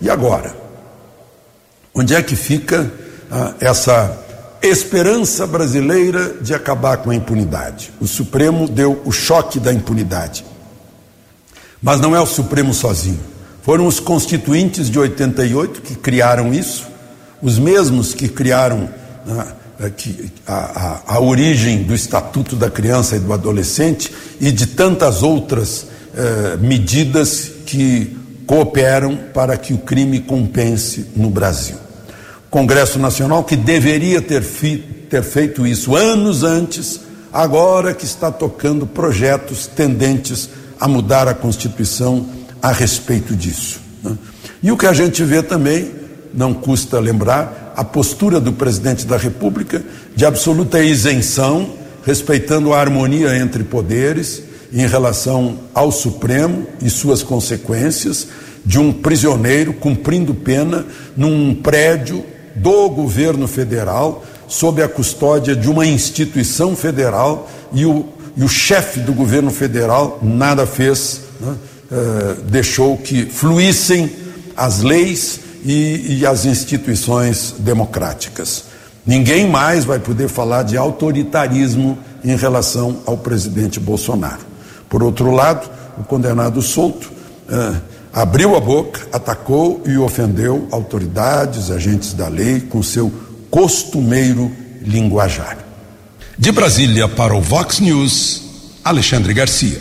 E 0.00 0.10
agora? 0.10 0.56
Onde 1.94 2.14
é 2.14 2.22
que 2.22 2.34
fica 2.34 2.82
uh, 3.30 3.54
essa 3.60 4.18
esperança 4.60 5.46
brasileira 5.46 6.34
de 6.40 6.52
acabar 6.52 6.96
com 6.96 7.10
a 7.10 7.14
impunidade? 7.14 7.92
O 8.00 8.06
Supremo 8.08 8.68
deu 8.68 9.00
o 9.04 9.12
choque 9.12 9.60
da 9.60 9.72
impunidade. 9.72 10.44
Mas 11.80 12.00
não 12.00 12.14
é 12.14 12.20
o 12.20 12.26
Supremo 12.26 12.74
sozinho. 12.74 13.20
Foram 13.62 13.86
os 13.86 14.00
constituintes 14.00 14.90
de 14.90 14.98
88 14.98 15.80
que 15.80 15.94
criaram 15.94 16.52
isso, 16.52 16.88
os 17.40 17.58
mesmos 17.58 18.14
que 18.14 18.28
criaram 18.28 18.88
né, 19.80 19.92
a, 20.46 20.54
a, 20.54 21.02
a, 21.16 21.20
origem 21.20 21.82
do 21.82 21.94
Estatuto 21.94 22.54
da 22.54 22.70
Criança 22.70 23.16
e 23.16 23.18
do 23.18 23.32
Adolescente 23.32 24.12
e 24.38 24.52
de 24.52 24.66
tantas 24.66 25.22
outras 25.22 25.86
eh, 26.14 26.58
medidas 26.60 27.50
que 27.64 28.16
cooperam 28.46 29.16
para 29.32 29.56
que 29.56 29.72
o 29.72 29.78
crime 29.78 30.20
compense 30.20 31.06
no 31.16 31.30
Brasil. 31.30 31.76
O 32.46 32.50
Congresso 32.50 32.98
Nacional, 32.98 33.44
que 33.44 33.56
deveria 33.56 34.20
ter, 34.20 34.42
fi, 34.42 34.78
ter 35.08 35.22
feito 35.22 35.66
isso 35.66 35.94
anos 35.96 36.42
antes, 36.42 37.00
agora 37.32 37.94
que 37.94 38.04
está 38.04 38.30
tocando 38.30 38.86
projetos 38.86 39.66
tendentes 39.66 40.50
a 40.80 40.88
mudar 40.88 41.28
a 41.28 41.34
Constituição 41.34 42.28
a 42.60 42.72
respeito 42.72 43.36
disso. 43.36 43.80
Né? 44.02 44.18
E 44.62 44.72
o 44.72 44.76
que 44.76 44.86
a 44.86 44.92
gente 44.92 45.22
vê 45.22 45.42
também, 45.42 45.92
não 46.34 46.52
custa 46.52 46.98
lembrar, 46.98 47.69
a 47.80 47.84
postura 47.84 48.38
do 48.38 48.52
presidente 48.52 49.06
da 49.06 49.16
República 49.16 49.82
de 50.14 50.26
absoluta 50.26 50.84
isenção, 50.84 51.70
respeitando 52.04 52.74
a 52.74 52.78
harmonia 52.78 53.34
entre 53.38 53.64
poderes 53.64 54.42
em 54.70 54.86
relação 54.86 55.60
ao 55.72 55.90
Supremo 55.90 56.66
e 56.82 56.90
suas 56.90 57.22
consequências, 57.22 58.28
de 58.66 58.78
um 58.78 58.92
prisioneiro 58.92 59.72
cumprindo 59.72 60.34
pena 60.34 60.84
num 61.16 61.54
prédio 61.54 62.22
do 62.54 62.90
governo 62.90 63.48
federal, 63.48 64.26
sob 64.46 64.82
a 64.82 64.88
custódia 64.88 65.56
de 65.56 65.70
uma 65.70 65.86
instituição 65.86 66.76
federal, 66.76 67.50
e 67.72 67.86
o, 67.86 68.04
e 68.36 68.44
o 68.44 68.48
chefe 68.48 69.00
do 69.00 69.14
governo 69.14 69.50
federal 69.50 70.18
nada 70.20 70.66
fez, 70.66 71.22
né? 71.40 71.54
uh, 71.90 72.42
deixou 72.42 72.98
que 72.98 73.24
fluíssem 73.24 74.10
as 74.54 74.82
leis 74.82 75.40
e, 75.64 76.18
e 76.18 76.26
as 76.26 76.44
instituições 76.44 77.54
democráticas. 77.58 78.64
Ninguém 79.06 79.48
mais 79.48 79.84
vai 79.84 79.98
poder 79.98 80.28
falar 80.28 80.62
de 80.62 80.76
autoritarismo 80.76 81.98
em 82.24 82.36
relação 82.36 82.98
ao 83.06 83.16
presidente 83.16 83.80
Bolsonaro. 83.80 84.40
Por 84.88 85.02
outro 85.02 85.30
lado, 85.30 85.70
o 85.98 86.04
condenado 86.04 86.60
solto 86.60 87.10
uh, 87.48 87.80
abriu 88.12 88.56
a 88.56 88.60
boca, 88.60 89.06
atacou 89.12 89.82
e 89.86 89.96
ofendeu 89.96 90.68
autoridades, 90.70 91.70
agentes 91.70 92.12
da 92.12 92.28
lei, 92.28 92.60
com 92.60 92.82
seu 92.82 93.12
costumeiro 93.50 94.50
linguajar. 94.82 95.58
De 96.38 96.50
Brasília 96.52 97.08
para 97.08 97.34
o 97.34 97.40
Vox 97.40 97.80
News, 97.80 98.42
Alexandre 98.84 99.34
Garcia. 99.34 99.80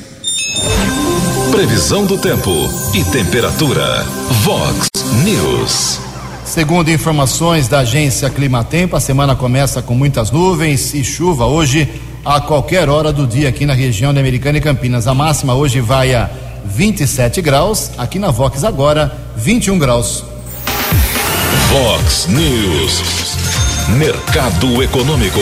Previsão 1.52 2.06
do 2.06 2.18
tempo 2.18 2.52
e 2.94 3.04
temperatura. 3.04 4.06
Vox 4.44 4.88
News. 5.24 6.00
Segundo 6.46 6.90
informações 6.90 7.68
da 7.68 7.80
agência 7.80 8.30
Climatempo, 8.30 8.96
a 8.96 9.00
semana 9.00 9.36
começa 9.36 9.82
com 9.82 9.94
muitas 9.94 10.32
nuvens 10.32 10.94
e 10.94 11.04
chuva 11.04 11.46
hoje 11.48 11.90
a 12.24 12.40
qualquer 12.40 12.88
hora 12.88 13.12
do 13.12 13.26
dia 13.26 13.50
aqui 13.50 13.66
na 13.66 13.74
região 13.74 14.14
de 14.14 14.20
Americana 14.20 14.60
e 14.60 14.62
Campinas. 14.62 15.08
A 15.08 15.14
máxima 15.14 15.54
hoje 15.56 15.82
vai 15.82 16.14
a 16.14 16.30
27 16.66 17.42
graus, 17.42 17.92
aqui 17.98 18.20
na 18.20 18.32
Vox 18.32 18.64
agora 18.64 19.12
21 19.36 19.80
graus. 19.80 20.24
Vox 21.70 22.28
News. 22.28 23.02
Mercado 23.98 24.82
Econômico. 24.84 25.40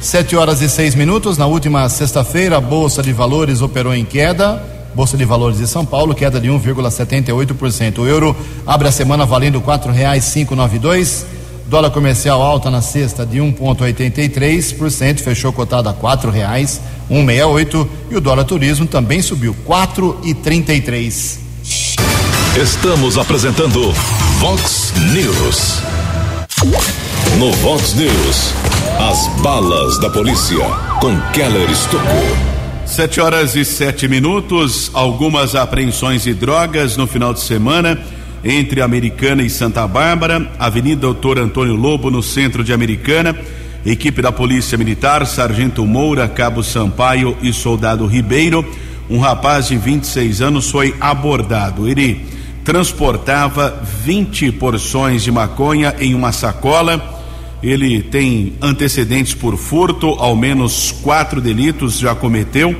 Sete 0.00 0.36
horas 0.36 0.60
e 0.60 0.68
seis 0.68 0.94
minutos. 0.94 1.38
Na 1.38 1.46
última 1.46 1.88
sexta-feira, 1.88 2.58
a 2.58 2.60
Bolsa 2.60 3.02
de 3.02 3.12
Valores 3.12 3.62
operou 3.62 3.94
em 3.94 4.04
queda. 4.04 4.81
Bolsa 4.94 5.16
de 5.16 5.24
Valores 5.24 5.58
de 5.58 5.66
São 5.66 5.84
Paulo, 5.84 6.14
queda 6.14 6.40
de 6.40 6.48
1,78%. 6.48 7.98
O 7.98 8.06
euro 8.06 8.36
abre 8.66 8.88
a 8.88 8.92
semana 8.92 9.24
valendo 9.24 9.62
nove 10.54 10.78
dois. 10.78 11.26
Dólar 11.66 11.90
comercial 11.90 12.42
alta 12.42 12.70
na 12.70 12.82
sexta 12.82 13.24
de 13.24 13.38
1,83%, 13.38 15.20
fechou 15.20 15.52
cotado 15.52 15.88
a 15.88 15.94
quatro 15.94 16.30
reais 16.30 16.80
168 17.08 17.88
e 18.10 18.16
o 18.16 18.20
dólar 18.20 18.44
turismo 18.44 18.86
também 18.86 19.22
subiu 19.22 19.56
quatro 19.64 20.18
e 20.22 20.34
trinta 20.34 20.74
e 20.74 20.80
três. 20.80 21.40
Estamos 22.56 23.16
apresentando 23.16 23.92
Vox 24.38 24.92
News. 25.12 25.80
No 27.38 27.50
Vox 27.52 27.94
News, 27.94 28.52
as 28.98 29.26
balas 29.40 29.98
da 30.00 30.10
polícia 30.10 30.64
com 31.00 31.18
Keller 31.32 31.70
Estocou. 31.70 32.51
Sete 32.84 33.20
horas 33.20 33.56
e 33.56 33.64
sete 33.64 34.06
minutos, 34.06 34.90
algumas 34.92 35.54
apreensões 35.54 36.24
de 36.24 36.34
drogas 36.34 36.96
no 36.96 37.06
final 37.06 37.32
de 37.32 37.40
semana 37.40 37.98
entre 38.44 38.82
Americana 38.82 39.42
e 39.42 39.48
Santa 39.48 39.86
Bárbara, 39.86 40.50
Avenida 40.58 41.00
Doutor 41.00 41.38
Antônio 41.38 41.74
Lobo, 41.74 42.10
no 42.10 42.22
centro 42.22 42.62
de 42.64 42.72
Americana. 42.72 43.36
Equipe 43.84 44.20
da 44.22 44.30
Polícia 44.30 44.78
Militar, 44.78 45.26
Sargento 45.26 45.84
Moura, 45.84 46.28
Cabo 46.28 46.62
Sampaio 46.62 47.36
e 47.42 47.52
Soldado 47.52 48.06
Ribeiro. 48.06 48.64
Um 49.10 49.18
rapaz 49.18 49.68
de 49.68 49.76
26 49.76 50.40
anos 50.40 50.70
foi 50.70 50.94
abordado. 51.00 51.88
Ele 51.88 52.24
transportava 52.64 53.82
20 54.04 54.52
porções 54.52 55.22
de 55.22 55.32
maconha 55.32 55.94
em 55.98 56.14
uma 56.14 56.30
sacola. 56.30 57.21
Ele 57.62 58.02
tem 58.02 58.54
antecedentes 58.60 59.34
por 59.34 59.56
furto, 59.56 60.08
ao 60.18 60.34
menos 60.34 60.90
quatro 60.90 61.40
delitos 61.40 61.98
já 61.98 62.14
cometeu. 62.14 62.76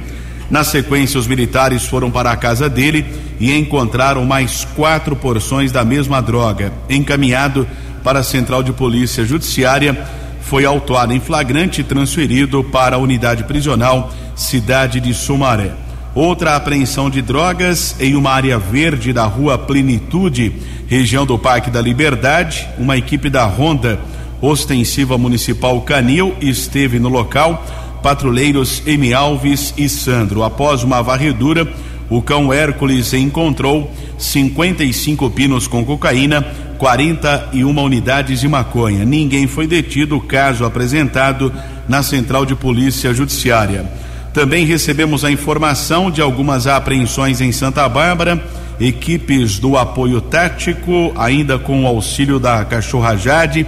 Na 0.50 0.64
sequência, 0.64 1.18
os 1.18 1.26
militares 1.26 1.84
foram 1.86 2.10
para 2.10 2.30
a 2.30 2.36
casa 2.36 2.68
dele 2.68 3.06
e 3.38 3.56
encontraram 3.56 4.24
mais 4.24 4.66
quatro 4.74 5.14
porções 5.14 5.70
da 5.70 5.84
mesma 5.84 6.20
droga. 6.20 6.72
Encaminhado 6.90 7.66
para 8.02 8.18
a 8.18 8.24
Central 8.24 8.62
de 8.62 8.72
Polícia 8.72 9.24
Judiciária, 9.24 9.96
foi 10.42 10.64
autuado 10.64 11.14
em 11.14 11.20
flagrante 11.20 11.80
e 11.80 11.84
transferido 11.84 12.62
para 12.64 12.96
a 12.96 12.98
unidade 12.98 13.44
prisional 13.44 14.12
Cidade 14.34 15.00
de 15.00 15.14
Sumaré. 15.14 15.70
Outra 16.14 16.56
apreensão 16.56 17.08
de 17.08 17.22
drogas 17.22 17.96
em 17.98 18.14
uma 18.14 18.32
área 18.32 18.58
verde 18.58 19.14
da 19.14 19.24
rua 19.24 19.56
Plenitude, 19.56 20.52
região 20.86 21.24
do 21.24 21.38
Parque 21.38 21.70
da 21.70 21.80
Liberdade. 21.80 22.68
Uma 22.76 22.98
equipe 22.98 23.30
da 23.30 23.46
Ronda 23.46 23.98
Ostensiva 24.42 25.16
Municipal 25.16 25.80
Canil 25.82 26.34
esteve 26.40 26.98
no 26.98 27.08
local. 27.08 27.64
Patrulheiros 28.02 28.82
M. 28.84 29.14
Alves 29.14 29.72
e 29.78 29.88
Sandro. 29.88 30.42
Após 30.42 30.82
uma 30.82 31.00
varredura, 31.00 31.72
o 32.10 32.20
cão 32.20 32.52
Hércules 32.52 33.14
encontrou 33.14 33.88
55 34.18 35.30
pinos 35.30 35.68
com 35.68 35.84
cocaína, 35.84 36.44
41 36.76 37.80
unidades 37.80 38.40
de 38.40 38.48
maconha. 38.48 39.04
Ninguém 39.04 39.46
foi 39.46 39.68
detido, 39.68 40.20
caso 40.20 40.64
apresentado 40.64 41.52
na 41.88 42.02
Central 42.02 42.44
de 42.44 42.56
Polícia 42.56 43.14
Judiciária. 43.14 43.86
Também 44.34 44.66
recebemos 44.66 45.24
a 45.24 45.30
informação 45.30 46.10
de 46.10 46.20
algumas 46.20 46.66
apreensões 46.66 47.40
em 47.40 47.52
Santa 47.52 47.88
Bárbara, 47.88 48.42
equipes 48.80 49.60
do 49.60 49.76
apoio 49.76 50.20
tático, 50.20 51.12
ainda 51.16 51.58
com 51.58 51.84
o 51.84 51.86
auxílio 51.86 52.40
da 52.40 52.64
Cachorra 52.64 53.16
Jade. 53.16 53.64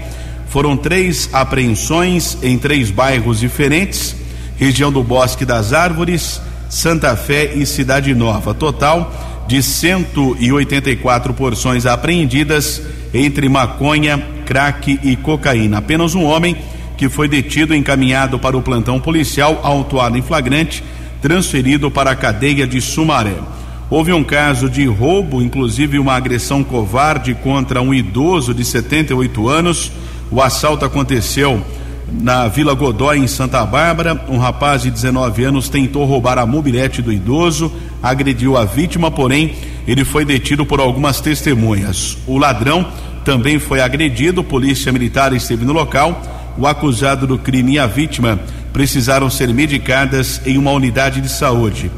Foram 0.48 0.76
três 0.76 1.28
apreensões 1.32 2.38
em 2.42 2.58
três 2.58 2.90
bairros 2.90 3.40
diferentes: 3.40 4.14
região 4.56 4.92
do 4.92 5.02
Bosque 5.02 5.44
das 5.44 5.72
Árvores, 5.72 6.40
Santa 6.68 7.16
Fé 7.16 7.52
e 7.54 7.66
Cidade 7.66 8.14
Nova. 8.14 8.54
Total 8.54 9.44
de 9.46 9.62
184 9.62 11.34
porções 11.34 11.86
apreendidas 11.86 12.82
entre 13.12 13.48
maconha, 13.48 14.18
crack 14.44 14.98
e 15.02 15.16
cocaína. 15.16 15.78
Apenas 15.78 16.14
um 16.14 16.24
homem 16.24 16.56
que 16.96 17.08
foi 17.08 17.28
detido 17.28 17.74
e 17.74 17.78
encaminhado 17.78 18.38
para 18.38 18.56
o 18.56 18.62
plantão 18.62 19.00
policial, 19.00 19.60
autuado 19.62 20.16
em 20.16 20.22
flagrante, 20.22 20.82
transferido 21.20 21.90
para 21.90 22.12
a 22.12 22.16
cadeia 22.16 22.66
de 22.66 22.80
Sumaré. 22.80 23.36
Houve 23.90 24.12
um 24.12 24.24
caso 24.24 24.68
de 24.68 24.86
roubo, 24.86 25.42
inclusive 25.42 25.98
uma 25.98 26.14
agressão 26.14 26.64
covarde 26.64 27.34
contra 27.34 27.82
um 27.82 27.92
idoso 27.92 28.54
de 28.54 28.64
78 28.64 29.48
anos. 29.48 29.92
O 30.34 30.42
assalto 30.42 30.84
aconteceu 30.84 31.62
na 32.10 32.48
Vila 32.48 32.74
Godói, 32.74 33.18
em 33.18 33.26
Santa 33.28 33.64
Bárbara. 33.64 34.20
Um 34.28 34.36
rapaz 34.36 34.82
de 34.82 34.90
19 34.90 35.44
anos 35.44 35.68
tentou 35.68 36.04
roubar 36.04 36.38
a 36.38 36.44
mobilete 36.44 37.00
do 37.00 37.12
idoso, 37.12 37.72
agrediu 38.02 38.56
a 38.56 38.64
vítima, 38.64 39.12
porém, 39.12 39.54
ele 39.86 40.04
foi 40.04 40.24
detido 40.24 40.66
por 40.66 40.80
algumas 40.80 41.20
testemunhas. 41.20 42.18
O 42.26 42.36
ladrão 42.36 42.84
também 43.24 43.60
foi 43.60 43.80
agredido, 43.80 44.42
polícia 44.42 44.90
militar 44.90 45.32
esteve 45.32 45.64
no 45.64 45.72
local 45.72 46.20
o 46.58 46.66
acusado 46.66 47.28
do 47.28 47.38
crime 47.38 47.74
e 47.74 47.78
a 47.78 47.86
vítima 47.86 48.40
precisaram 48.72 49.30
ser 49.30 49.54
medicadas 49.54 50.40
em 50.44 50.58
uma 50.58 50.72
unidade 50.72 51.20
de 51.20 51.28
saúde. 51.28 51.92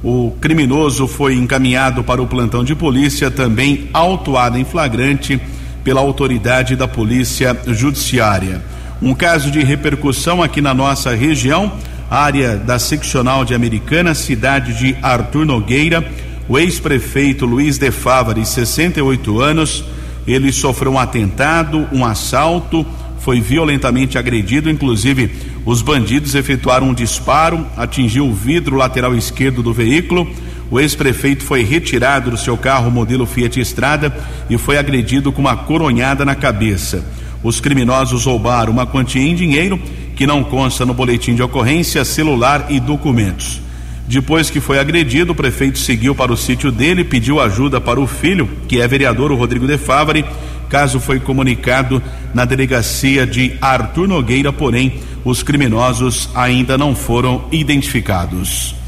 O 0.00 0.30
criminoso 0.40 1.08
foi 1.08 1.34
encaminhado 1.34 2.04
para 2.04 2.22
o 2.22 2.26
plantão 2.28 2.62
de 2.62 2.76
polícia, 2.76 3.32
também 3.32 3.88
autuado 3.92 4.56
em 4.56 4.64
flagrante 4.64 5.40
pela 5.84 6.00
autoridade 6.00 6.76
da 6.76 6.86
Polícia 6.86 7.56
Judiciária. 7.66 8.62
Um 9.00 9.14
caso 9.14 9.50
de 9.50 9.62
repercussão 9.62 10.42
aqui 10.42 10.60
na 10.60 10.74
nossa 10.74 11.14
região, 11.14 11.72
área 12.10 12.56
da 12.56 12.78
seccional 12.78 13.44
de 13.44 13.54
Americana, 13.54 14.14
cidade 14.14 14.74
de 14.74 14.96
Arthur 15.02 15.46
Nogueira. 15.46 16.06
O 16.48 16.58
ex-prefeito 16.58 17.46
Luiz 17.46 17.78
de 17.78 17.90
Fávaro, 17.90 18.44
68 18.44 19.40
anos, 19.40 19.84
ele 20.26 20.52
sofreu 20.52 20.92
um 20.92 20.98
atentado, 20.98 21.88
um 21.92 22.04
assalto, 22.04 22.84
foi 23.20 23.40
violentamente 23.40 24.18
agredido, 24.18 24.68
inclusive 24.68 25.30
os 25.64 25.82
bandidos 25.82 26.34
efetuaram 26.34 26.88
um 26.88 26.94
disparo, 26.94 27.66
atingiu 27.76 28.26
o 28.26 28.34
vidro 28.34 28.76
lateral 28.76 29.14
esquerdo 29.14 29.62
do 29.62 29.72
veículo. 29.72 30.28
O 30.70 30.78
ex-prefeito 30.78 31.44
foi 31.44 31.64
retirado 31.64 32.30
do 32.30 32.36
seu 32.36 32.56
carro 32.56 32.90
modelo 32.90 33.26
Fiat 33.26 33.58
Estrada 33.58 34.14
e 34.48 34.56
foi 34.56 34.78
agredido 34.78 35.32
com 35.32 35.40
uma 35.40 35.56
coronhada 35.56 36.24
na 36.24 36.36
cabeça. 36.36 37.04
Os 37.42 37.58
criminosos 37.58 38.24
roubaram 38.24 38.72
uma 38.72 38.86
quantia 38.86 39.22
em 39.22 39.34
dinheiro 39.34 39.80
que 40.14 40.26
não 40.26 40.44
consta 40.44 40.86
no 40.86 40.94
boletim 40.94 41.34
de 41.34 41.42
ocorrência, 41.42 42.04
celular 42.04 42.66
e 42.68 42.78
documentos. 42.78 43.60
Depois 44.06 44.50
que 44.50 44.60
foi 44.60 44.78
agredido, 44.78 45.32
o 45.32 45.34
prefeito 45.34 45.78
seguiu 45.78 46.14
para 46.14 46.32
o 46.32 46.36
sítio 46.36 46.70
dele, 46.70 47.04
pediu 47.04 47.40
ajuda 47.40 47.80
para 47.80 48.00
o 48.00 48.06
filho, 48.06 48.48
que 48.68 48.80
é 48.80 48.86
vereador, 48.86 49.32
o 49.32 49.36
Rodrigo 49.36 49.66
de 49.66 49.78
Favre. 49.78 50.24
Caso 50.68 51.00
foi 51.00 51.18
comunicado 51.18 52.02
na 52.34 52.44
delegacia 52.44 53.26
de 53.26 53.54
Arthur 53.60 54.06
Nogueira, 54.06 54.52
porém, 54.52 54.94
os 55.24 55.42
criminosos 55.42 56.28
ainda 56.34 56.76
não 56.76 56.94
foram 56.94 57.44
identificados. 57.50 58.79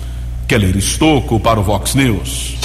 Keller 0.53 0.77
Estocco 0.77 1.41
para 1.41 1.59
o 1.59 1.63
Vox 1.63 1.95
News. 1.95 2.59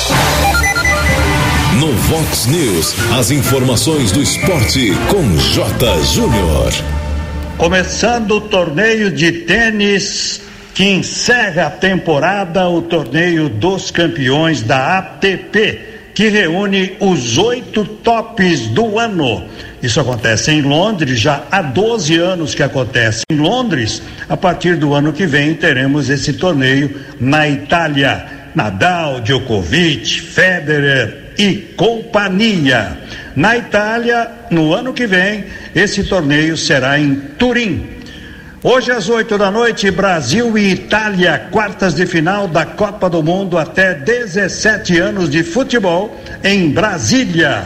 No 1.80 1.88
Vox 1.88 2.46
News, 2.48 2.94
as 3.18 3.32
informações 3.32 4.12
do 4.12 4.22
esporte 4.22 4.92
com 5.10 5.38
J. 5.38 6.04
Júnior. 6.04 6.74
Começando 7.58 8.32
o 8.32 8.42
torneio 8.42 9.10
de 9.10 9.32
tênis 9.32 10.42
que 10.74 10.84
encerra 10.84 11.68
a 11.68 11.70
temporada, 11.70 12.68
o 12.68 12.82
torneio 12.82 13.48
dos 13.48 13.90
campeões 13.90 14.62
da 14.62 14.98
ATP, 14.98 15.80
que 16.14 16.28
reúne 16.28 16.98
os 17.00 17.38
oito 17.38 17.86
tops 17.86 18.68
do 18.68 19.00
ano. 19.00 19.46
Isso 19.82 20.00
acontece 20.00 20.52
em 20.52 20.62
Londres, 20.62 21.20
já 21.20 21.44
há 21.52 21.62
12 21.62 22.18
anos 22.18 22.56
que 22.56 22.64
acontece 22.64 23.24
em 23.30 23.38
Londres. 23.38 24.02
A 24.28 24.36
partir 24.36 24.76
do 24.76 24.94
ano 24.94 25.14
que 25.14 25.28
vem 25.28 25.54
teremos 25.54 26.10
esse 26.10 26.34
torneio 26.34 27.00
na 27.20 27.48
Itália. 27.48 28.38
Nadal, 28.56 29.22
Djokovic, 29.22 30.22
Federer, 30.22 31.28
e 31.38 31.74
companhia. 31.78 32.98
Na 33.36 33.56
Itália, 33.56 34.32
no 34.50 34.74
ano 34.74 34.94
que 34.94 35.06
vem, 35.06 35.46
esse 35.76 36.04
torneio 36.04 36.58
será 36.58 37.00
em 37.00 37.16
Turim. 37.38 37.88
Hoje 38.64 38.92
às 38.92 39.08
8 39.08 39.38
da 39.38 39.52
noite, 39.52 39.92
Brasil 39.92 40.58
e 40.58 40.72
Itália, 40.72 41.48
quartas 41.52 41.94
de 41.94 42.08
final 42.08 42.48
da 42.48 42.66
Copa 42.66 43.08
do 43.08 43.22
Mundo 43.22 43.58
até 43.58 43.94
17 43.94 44.98
anos 44.98 45.30
de 45.30 45.44
futebol 45.44 46.20
em 46.44 46.72
Brasília. 46.72 47.66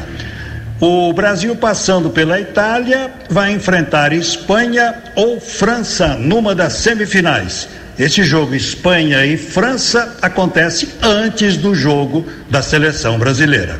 O 0.82 1.13
Brasil 1.13 1.56
passando 1.56 2.10
pela 2.10 2.39
Itália 2.39 3.12
vai 3.30 3.54
enfrentar 3.54 4.12
Espanha 4.13 4.96
ou 5.15 5.39
França 5.39 6.15
numa 6.15 6.56
das 6.56 6.74
semifinais. 6.74 7.70
Esse 8.00 8.24
jogo 8.24 8.56
Espanha 8.56 9.24
e 9.24 9.38
França 9.38 10.17
acontece 10.24 10.96
antes 11.00 11.56
do 11.56 11.76
jogo 11.76 12.26
da 12.50 12.63
seleção 12.63 13.20
brasileira. 13.20 13.80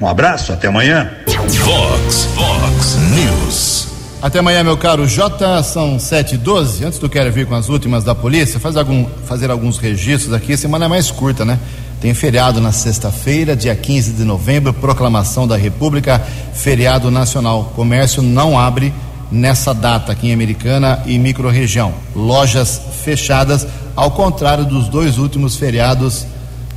Um 0.00 0.06
abraço, 0.06 0.52
até 0.52 0.68
amanhã. 0.68 1.10
Vox, 1.26 2.28
Vox 2.36 2.96
News. 3.10 3.88
Até 4.22 4.38
amanhã, 4.38 4.62
meu 4.62 4.76
caro 4.76 5.08
J, 5.08 5.64
são 5.64 5.98
sete 5.98 6.36
e 6.36 6.38
doze. 6.38 6.84
Antes 6.84 7.00
do 7.00 7.08
quero 7.08 7.32
vir 7.32 7.46
com 7.46 7.56
as 7.56 7.68
últimas 7.68 8.04
da 8.04 8.14
polícia, 8.14 8.60
faz 8.60 8.76
algum, 8.76 9.06
fazer 9.26 9.50
alguns 9.50 9.76
registros 9.76 10.32
aqui. 10.32 10.52
A 10.52 10.56
semana 10.56 10.84
é 10.84 10.88
mais 10.88 11.10
curta, 11.10 11.44
né? 11.44 11.58
Tem 12.02 12.12
feriado 12.14 12.60
na 12.60 12.72
sexta-feira, 12.72 13.54
dia 13.54 13.76
15 13.76 14.14
de 14.14 14.24
novembro, 14.24 14.74
proclamação 14.74 15.46
da 15.46 15.56
República, 15.56 16.20
feriado 16.52 17.12
nacional. 17.12 17.72
Comércio 17.76 18.20
não 18.20 18.58
abre 18.58 18.92
nessa 19.30 19.72
data 19.72 20.10
aqui 20.10 20.26
em 20.26 20.34
Americana 20.34 21.00
e 21.06 21.16
microrregião. 21.16 21.94
Lojas 22.12 22.82
fechadas, 23.04 23.64
ao 23.94 24.10
contrário 24.10 24.64
dos 24.64 24.88
dois 24.88 25.16
últimos 25.16 25.54
feriados 25.54 26.26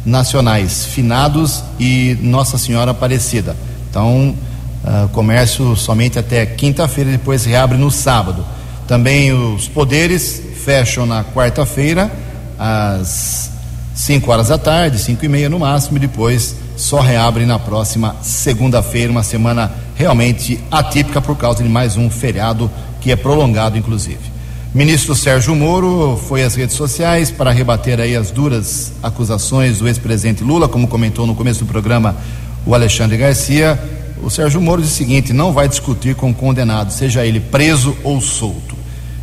nacionais, 0.05 0.85
finados 0.85 1.63
e 1.79 2.15
Nossa 2.21 2.59
Senhora 2.59 2.91
Aparecida. 2.91 3.57
Então, 3.89 4.35
uh, 4.83 5.07
comércio 5.07 5.75
somente 5.75 6.19
até 6.19 6.45
quinta-feira, 6.45 7.09
depois 7.09 7.45
reabre 7.45 7.79
no 7.79 7.89
sábado. 7.89 8.45
Também 8.87 9.33
os 9.33 9.67
poderes 9.67 10.39
fecham 10.63 11.03
na 11.07 11.23
quarta-feira, 11.23 12.11
às 12.59 13.54
5 13.95 14.29
horas 14.29 14.49
da 14.49 14.57
tarde, 14.57 14.99
5 14.99 15.23
e 15.23 15.29
meia 15.29 15.49
no 15.49 15.57
máximo, 15.57 15.95
e 15.95 16.01
depois 16.01 16.57
só 16.75 16.99
reabre 16.99 17.45
na 17.45 17.57
próxima 17.57 18.17
segunda-feira, 18.21 19.09
uma 19.09 19.23
semana 19.23 19.71
realmente 19.95 20.59
atípica 20.69 21.21
por 21.21 21.37
causa 21.37 21.63
de 21.63 21.69
mais 21.69 21.95
um 21.95 22.09
feriado 22.09 22.69
que 22.99 23.09
é 23.09 23.15
prolongado, 23.15 23.77
inclusive. 23.77 24.35
Ministro 24.73 25.15
Sérgio 25.15 25.55
Moro 25.55 26.21
foi 26.27 26.43
às 26.43 26.55
redes 26.55 26.75
sociais 26.75 27.31
para 27.31 27.51
rebater 27.51 28.01
aí 28.01 28.17
as 28.17 28.31
duras 28.31 28.91
acusações 29.01 29.79
do 29.79 29.87
ex-presidente 29.87 30.43
Lula, 30.43 30.67
como 30.67 30.89
comentou 30.89 31.25
no 31.25 31.33
começo 31.33 31.63
do 31.63 31.65
programa 31.65 32.17
o 32.65 32.75
Alexandre 32.75 33.15
Garcia. 33.15 33.79
O 34.21 34.29
Sérgio 34.29 34.59
Moro 34.59 34.81
disse 34.81 34.95
o 34.95 34.97
seguinte: 34.97 35.31
não 35.31 35.53
vai 35.53 35.69
discutir 35.69 36.15
com 36.15 36.31
o 36.31 36.33
condenado, 36.33 36.91
seja 36.91 37.25
ele 37.25 37.39
preso 37.39 37.95
ou 38.03 38.19
solto. 38.19 38.75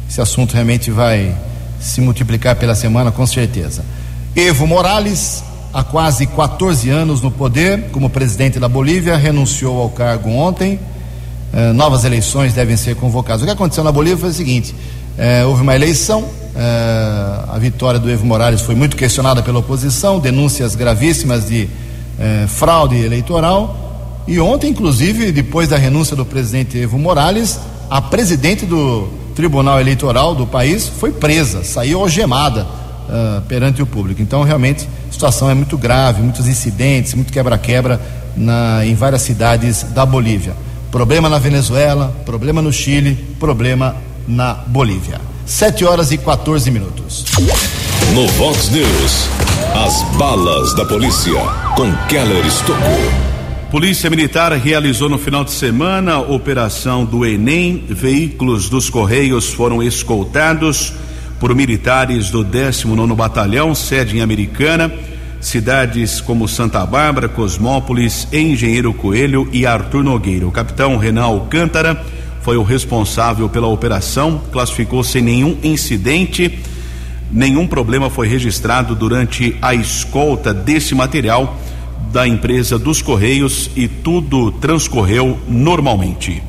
Esse 0.08 0.22
assunto 0.22 0.54
realmente 0.54 0.90
vai 0.90 1.36
se 1.78 2.00
multiplicar 2.00 2.56
pela 2.56 2.74
semana, 2.74 3.12
com 3.12 3.26
certeza. 3.26 3.84
Evo 4.34 4.66
Morales 4.66 5.44
há 5.74 5.84
quase 5.84 6.26
14 6.26 6.88
anos 6.88 7.20
no 7.20 7.30
poder 7.30 7.90
como 7.92 8.08
presidente 8.08 8.58
da 8.58 8.66
Bolívia, 8.66 9.14
renunciou 9.14 9.78
ao 9.78 9.90
cargo 9.90 10.30
ontem. 10.30 10.80
Uh, 11.52 11.74
novas 11.74 12.06
eleições 12.06 12.54
devem 12.54 12.74
ser 12.78 12.96
convocadas. 12.96 13.42
O 13.42 13.44
que 13.44 13.50
aconteceu 13.50 13.84
na 13.84 13.92
Bolívia 13.92 14.16
foi 14.16 14.30
o 14.30 14.32
seguinte: 14.32 14.74
uh, 14.74 15.48
houve 15.48 15.60
uma 15.60 15.74
eleição, 15.74 16.22
uh, 16.22 17.52
a 17.52 17.58
vitória 17.58 18.00
do 18.00 18.10
Evo 18.10 18.24
Morales 18.24 18.62
foi 18.62 18.74
muito 18.74 18.96
questionada 18.96 19.42
pela 19.42 19.58
oposição, 19.58 20.18
denúncias 20.18 20.74
gravíssimas 20.74 21.46
de 21.46 21.68
fraude 22.48 22.96
eleitoral. 22.96 24.22
E 24.28 24.38
ontem, 24.38 24.70
inclusive, 24.70 25.32
depois 25.32 25.68
da 25.68 25.76
renúncia 25.76 26.14
do 26.14 26.24
presidente 26.24 26.78
Evo 26.78 26.98
Morales, 26.98 27.58
a 27.90 28.00
presidente 28.00 28.64
do 28.64 29.08
Tribunal 29.34 29.80
Eleitoral 29.80 30.34
do 30.34 30.46
país 30.46 30.86
foi 30.86 31.10
presa, 31.10 31.64
saiu 31.64 32.00
algemada 32.00 32.81
perante 33.48 33.82
o 33.82 33.86
público. 33.86 34.22
Então, 34.22 34.42
realmente 34.42 34.88
a 35.08 35.12
situação 35.12 35.50
é 35.50 35.54
muito 35.54 35.76
grave, 35.76 36.22
muitos 36.22 36.46
incidentes, 36.48 37.14
muito 37.14 37.32
quebra-quebra 37.32 38.00
em 38.84 38.94
várias 38.94 39.22
cidades 39.22 39.82
da 39.82 40.06
Bolívia. 40.06 40.54
Problema 40.90 41.28
na 41.28 41.38
Venezuela, 41.38 42.14
problema 42.24 42.60
no 42.60 42.72
Chile, 42.72 43.14
problema 43.38 43.96
na 44.26 44.54
Bolívia. 44.54 45.20
7 45.44 45.84
horas 45.84 46.12
e 46.12 46.18
14 46.18 46.70
minutos. 46.70 47.24
No 48.14 48.26
Vox 48.28 48.70
News, 48.70 49.28
as 49.74 50.02
balas 50.16 50.74
da 50.74 50.84
polícia 50.84 51.40
com 51.76 51.92
Keller 52.08 52.46
Estocou. 52.46 53.32
Polícia 53.70 54.10
Militar 54.10 54.52
realizou 54.52 55.08
no 55.08 55.18
final 55.18 55.44
de 55.44 55.50
semana 55.50 56.14
a 56.14 56.20
operação 56.20 57.06
do 57.06 57.24
Enem. 57.24 57.84
Veículos 57.88 58.68
dos 58.68 58.90
Correios 58.90 59.48
foram 59.48 59.82
escoltados 59.82 60.92
por 61.42 61.56
militares 61.56 62.30
do 62.30 62.44
19 62.44 63.16
Batalhão, 63.16 63.74
sede 63.74 64.16
em 64.16 64.20
Americana, 64.20 64.92
cidades 65.40 66.20
como 66.20 66.46
Santa 66.46 66.86
Bárbara, 66.86 67.28
Cosmópolis, 67.28 68.28
Engenheiro 68.32 68.94
Coelho 68.94 69.48
e 69.52 69.66
Arthur 69.66 70.04
Nogueira. 70.04 70.46
O 70.46 70.52
capitão 70.52 70.96
Renan 70.96 71.24
Alcântara 71.24 72.00
foi 72.42 72.56
o 72.56 72.62
responsável 72.62 73.48
pela 73.48 73.66
operação, 73.66 74.40
classificou 74.52 75.02
sem 75.02 75.20
nenhum 75.20 75.58
incidente, 75.64 76.60
nenhum 77.28 77.66
problema 77.66 78.08
foi 78.08 78.28
registrado 78.28 78.94
durante 78.94 79.56
a 79.60 79.74
escolta 79.74 80.54
desse 80.54 80.94
material 80.94 81.58
da 82.12 82.24
empresa 82.24 82.78
dos 82.78 83.02
Correios 83.02 83.68
e 83.74 83.88
tudo 83.88 84.52
transcorreu 84.52 85.40
normalmente. 85.48 86.40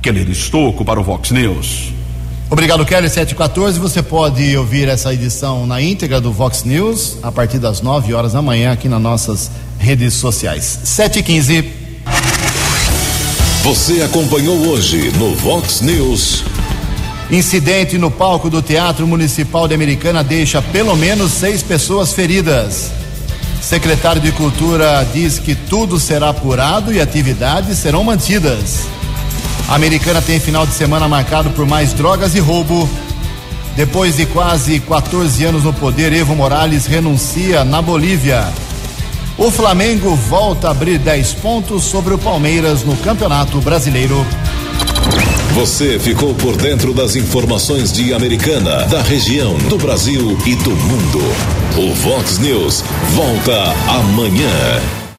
Keller 0.00 0.30
Estocco 0.30 0.84
para 0.84 1.00
o 1.00 1.02
Vox 1.02 1.32
News. 1.32 2.01
Obrigado, 2.52 2.84
Kelly. 2.84 3.08
714. 3.08 3.78
Você 3.78 4.02
pode 4.02 4.54
ouvir 4.58 4.86
essa 4.86 5.10
edição 5.14 5.66
na 5.66 5.80
íntegra 5.80 6.20
do 6.20 6.30
Vox 6.30 6.64
News 6.64 7.16
a 7.22 7.32
partir 7.32 7.58
das 7.58 7.80
9 7.80 8.12
horas 8.12 8.34
da 8.34 8.42
manhã 8.42 8.72
aqui 8.72 8.90
nas 8.90 9.00
nossas 9.00 9.50
redes 9.78 10.12
sociais. 10.12 10.80
715. 10.84 11.72
Você 13.62 14.02
acompanhou 14.02 14.68
hoje 14.68 15.10
no 15.12 15.34
Vox 15.36 15.80
News. 15.80 16.44
Incidente 17.30 17.96
no 17.96 18.10
palco 18.10 18.50
do 18.50 18.60
Teatro 18.60 19.06
Municipal 19.06 19.66
de 19.66 19.74
Americana 19.74 20.22
deixa 20.22 20.60
pelo 20.60 20.94
menos 20.94 21.32
seis 21.32 21.62
pessoas 21.62 22.12
feridas. 22.12 22.90
Secretário 23.62 24.20
de 24.20 24.30
Cultura 24.30 25.08
diz 25.10 25.38
que 25.38 25.54
tudo 25.54 25.98
será 25.98 26.28
apurado 26.28 26.92
e 26.92 27.00
atividades 27.00 27.78
serão 27.78 28.04
mantidas. 28.04 28.80
A 29.72 29.74
americana 29.74 30.20
tem 30.20 30.38
final 30.38 30.66
de 30.66 30.74
semana 30.74 31.08
marcado 31.08 31.48
por 31.48 31.64
mais 31.66 31.94
drogas 31.94 32.34
e 32.34 32.38
roubo. 32.38 32.86
Depois 33.74 34.18
de 34.18 34.26
quase 34.26 34.78
14 34.78 35.44
anos 35.46 35.64
no 35.64 35.72
poder, 35.72 36.12
Evo 36.12 36.36
Morales 36.36 36.84
renuncia 36.84 37.64
na 37.64 37.80
Bolívia. 37.80 38.52
O 39.38 39.50
Flamengo 39.50 40.14
volta 40.14 40.68
a 40.68 40.72
abrir 40.72 40.98
10 40.98 41.32
pontos 41.36 41.84
sobre 41.84 42.12
o 42.12 42.18
Palmeiras 42.18 42.84
no 42.84 42.94
Campeonato 42.98 43.62
Brasileiro. 43.62 44.26
Você 45.54 45.98
ficou 45.98 46.34
por 46.34 46.54
dentro 46.54 46.92
das 46.92 47.16
informações 47.16 47.90
de 47.90 48.12
Americana, 48.12 48.84
da 48.88 49.00
região, 49.00 49.56
do 49.70 49.78
Brasil 49.78 50.36
e 50.44 50.54
do 50.54 50.72
mundo. 50.72 51.20
O 51.78 51.94
Vox 51.94 52.36
News 52.36 52.84
volta 53.14 53.74
amanhã. 53.88 55.01